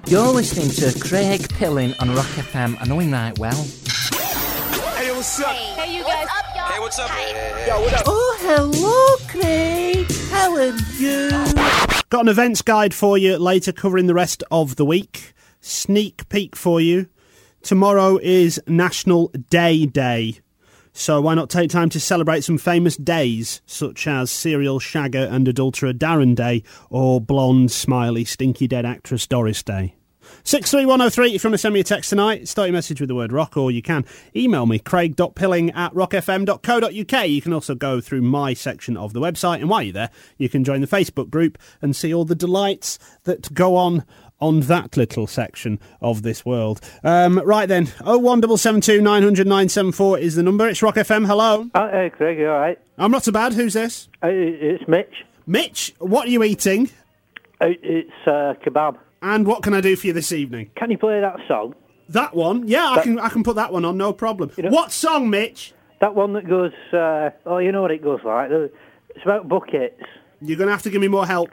You're 0.08 0.28
listening 0.28 0.70
to 0.72 1.00
Craig 1.00 1.48
Pilling 1.54 1.94
on 2.00 2.14
Rock 2.14 2.26
FM. 2.26 2.78
I 2.80 2.86
know 2.86 3.00
him 3.00 3.12
right 3.12 3.38
well. 3.40 3.56
Hey, 4.96 5.12
what's 5.12 5.40
up? 5.40 5.56
Hey, 5.56 5.96
you 5.96 6.04
guys. 6.04 6.28
up, 6.28 6.56
y'all? 6.56 6.66
Hey, 6.66 6.80
what's 6.80 7.00
up? 7.00 7.10
Yo, 7.68 7.82
what 7.82 7.94
up? 7.94 8.04
Oh, 8.06 8.38
hello, 8.42 9.28
Craig. 9.30 10.12
How 10.30 10.56
are 10.56 10.76
you? 11.00 11.30
Got 12.10 12.22
an 12.22 12.28
events 12.28 12.62
guide 12.62 12.94
for 12.94 13.18
you 13.18 13.38
later 13.38 13.72
covering 13.72 14.08
the 14.08 14.14
rest 14.14 14.44
of 14.52 14.76
the 14.76 14.86
week. 14.86 15.34
Sneak 15.62 16.28
peek 16.30 16.56
for 16.56 16.82
you. 16.82 17.08
Tomorrow 17.64 18.20
is 18.22 18.62
National 18.68 19.30
Day 19.50 19.86
Day. 19.86 20.43
So 20.96 21.20
why 21.22 21.34
not 21.34 21.50
take 21.50 21.72
time 21.72 21.90
to 21.90 22.00
celebrate 22.00 22.44
some 22.44 22.60
famous 22.60 22.96
days, 22.96 23.62
such 23.66 24.08
as 24.08 24.32
serial 24.32 24.80
shagger 24.80 25.28
and 25.30 25.48
adulterer 25.48 25.92
Darren 25.92 26.36
Day, 26.36 26.64
or 26.92 27.20
blonde, 27.20 27.72
smiley, 27.72 28.26
stinky 28.26 28.68
dead 28.68 28.86
actress 28.86 29.26
Doris 29.26 29.64
Day? 29.64 29.96
63103 30.44 31.36
if 31.36 31.44
you 31.44 31.50
want 31.50 31.54
to 31.54 31.58
send 31.58 31.74
me 31.74 31.80
a 31.80 31.84
text 31.84 32.10
tonight, 32.10 32.48
start 32.48 32.68
your 32.68 32.74
message 32.74 33.02
with 33.02 33.08
the 33.08 33.16
word 33.16 33.32
rock, 33.32 33.58
or 33.58 33.72
you 33.72 33.82
can 33.82 34.06
email 34.36 34.66
me, 34.66 34.80
craig.pilling 34.80 35.72
at 35.72 35.94
rockfm.co.uk. 35.94 37.30
You 37.30 37.42
can 37.42 37.54
also 37.54 37.76
go 37.76 38.00
through 38.00 38.22
my 38.22 38.54
section 38.54 38.96
of 38.96 39.14
the 39.14 39.20
website, 39.20 39.62
and 39.62 39.70
while 39.70 39.82
you're 39.82 39.94
there, 39.94 40.12
you 40.38 40.48
can 40.48 40.64
join 40.64 40.82
the 40.82 40.88
Facebook 40.88 41.30
group 41.30 41.58
and 41.82 41.96
see 41.96 42.14
all 42.14 42.26
the 42.26 42.36
delights 42.36 43.00
that 43.24 43.54
go 43.54 43.76
on 43.76 44.06
on 44.40 44.62
that 44.62 44.98
little 44.98 45.28
section 45.28 45.80
of 46.02 46.22
this 46.24 46.46
world. 46.46 46.82
Um, 47.04 47.40
right 47.40 47.68
then, 47.68 47.86
01772 48.04 49.02
900 49.02 49.48
974 49.48 50.20
is 50.20 50.36
the 50.36 50.44
number. 50.44 50.68
It's 50.68 50.82
Rock 50.82 50.96
FM. 50.96 51.26
Hello. 51.26 51.70
Uh, 51.74 51.90
hey, 51.90 52.10
Craig, 52.10 52.38
you 52.40 52.50
all 52.50 52.60
right? 52.60 52.80
I'm 52.98 53.12
not 53.12 53.24
so 53.24 53.32
bad. 53.32 53.54
Who's 53.54 53.74
this? 53.74 54.10
Uh, 54.24 54.28
it's 54.32 54.88
Mitch. 54.88 55.14
Mitch, 55.48 55.94
what 56.00 56.28
are 56.28 56.32
you 56.32 56.44
eating? 56.44 56.90
Uh, 57.62 57.68
it's 57.82 58.12
uh, 58.28 58.54
kebab. 58.66 58.98
And 59.22 59.48
what 59.48 59.64
can 59.64 59.74
I 59.74 59.82
do 59.82 59.96
for 59.96 60.08
you 60.08 60.14
this 60.14 60.32
evening? 60.34 60.72
Can 60.76 60.92
you 60.92 60.98
play 60.98 61.22
that 61.22 61.38
song? 61.48 61.76
That 62.10 62.36
one? 62.36 62.68
Yeah, 62.68 62.90
I 62.90 63.02
can 63.04 63.18
I 63.20 63.30
can 63.30 63.44
put 63.44 63.56
that 63.56 63.72
one 63.72 63.86
on, 63.86 63.98
no 63.98 64.12
problem. 64.12 64.52
know- 64.58 64.70
what 64.70 64.92
song, 64.92 65.30
Mitch? 65.30 65.74
That 66.02 66.16
one 66.16 66.34
that 66.34 66.50
goes, 66.50 66.74
uh, 66.92 67.30
oh, 67.46 67.60
you 67.60 67.72
know 67.72 67.82
what 67.82 67.92
it 67.92 68.04
goes 68.04 68.20
like. 68.26 68.52
It's 68.52 69.24
about 69.24 69.48
buckets. 69.48 70.02
You're 70.42 70.58
going 70.58 70.68
to 70.68 70.74
have 70.74 70.82
to 70.82 70.90
give 70.90 71.00
me 71.00 71.08
more 71.08 71.26
help. 71.26 71.50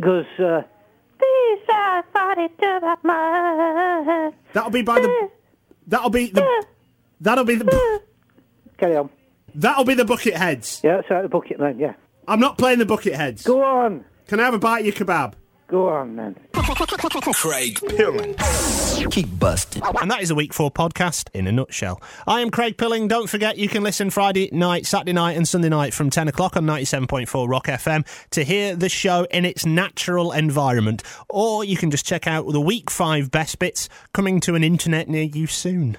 goes, 0.00 0.24
uh, 0.38 0.62
These 0.62 0.68
are 2.38 2.48
funny 2.48 2.48
to 2.48 2.80
that 2.82 3.04
man. 3.04 4.32
That'll 4.52 4.70
be 4.70 4.82
by 4.82 5.00
the. 5.00 5.30
That'll 5.86 6.10
be 6.10 6.30
the. 6.30 6.66
That'll 7.20 7.44
be 7.44 7.56
the. 7.56 8.00
carry 8.78 8.96
on. 8.96 9.10
That'll 9.54 9.84
be 9.84 9.94
the 9.94 10.04
bucket 10.04 10.34
heads. 10.34 10.80
Yeah, 10.84 10.96
that's 10.96 11.10
out 11.10 11.22
the 11.22 11.28
bucket 11.28 11.58
man, 11.58 11.78
yeah. 11.78 11.94
I'm 12.26 12.40
not 12.40 12.58
playing 12.58 12.78
the 12.78 12.86
bucket 12.86 13.14
heads. 13.14 13.42
Go 13.42 13.62
on. 13.62 14.04
Can 14.26 14.40
I 14.40 14.44
have 14.44 14.54
a 14.54 14.58
bite 14.58 14.80
of 14.80 14.86
your 14.86 14.94
kebab? 14.94 15.32
Go 15.68 15.90
on, 15.90 16.16
then. 16.16 16.34
Craig 17.34 17.78
Pilling. 17.88 18.34
Keep 19.10 19.38
busting. 19.38 19.82
And 20.00 20.10
that 20.10 20.22
is 20.22 20.30
a 20.30 20.34
Week 20.34 20.54
4 20.54 20.70
podcast 20.70 21.28
in 21.34 21.46
a 21.46 21.52
nutshell. 21.52 22.02
I 22.26 22.40
am 22.40 22.50
Craig 22.50 22.78
Pilling. 22.78 23.06
Don't 23.06 23.28
forget 23.28 23.58
you 23.58 23.68
can 23.68 23.82
listen 23.82 24.08
Friday 24.08 24.48
night, 24.50 24.86
Saturday 24.86 25.12
night, 25.12 25.36
and 25.36 25.46
Sunday 25.46 25.68
night 25.68 25.92
from 25.92 26.08
10 26.08 26.26
o'clock 26.26 26.56
on 26.56 26.64
97.4 26.64 27.46
Rock 27.46 27.66
FM 27.66 28.06
to 28.30 28.44
hear 28.44 28.74
the 28.74 28.88
show 28.88 29.26
in 29.30 29.44
its 29.44 29.66
natural 29.66 30.32
environment. 30.32 31.02
Or 31.28 31.64
you 31.64 31.76
can 31.76 31.90
just 31.90 32.06
check 32.06 32.26
out 32.26 32.50
the 32.50 32.62
Week 32.62 32.90
5 32.90 33.30
best 33.30 33.58
bits 33.58 33.90
coming 34.14 34.40
to 34.40 34.54
an 34.54 34.64
internet 34.64 35.06
near 35.06 35.24
you 35.24 35.46
soon. 35.46 35.98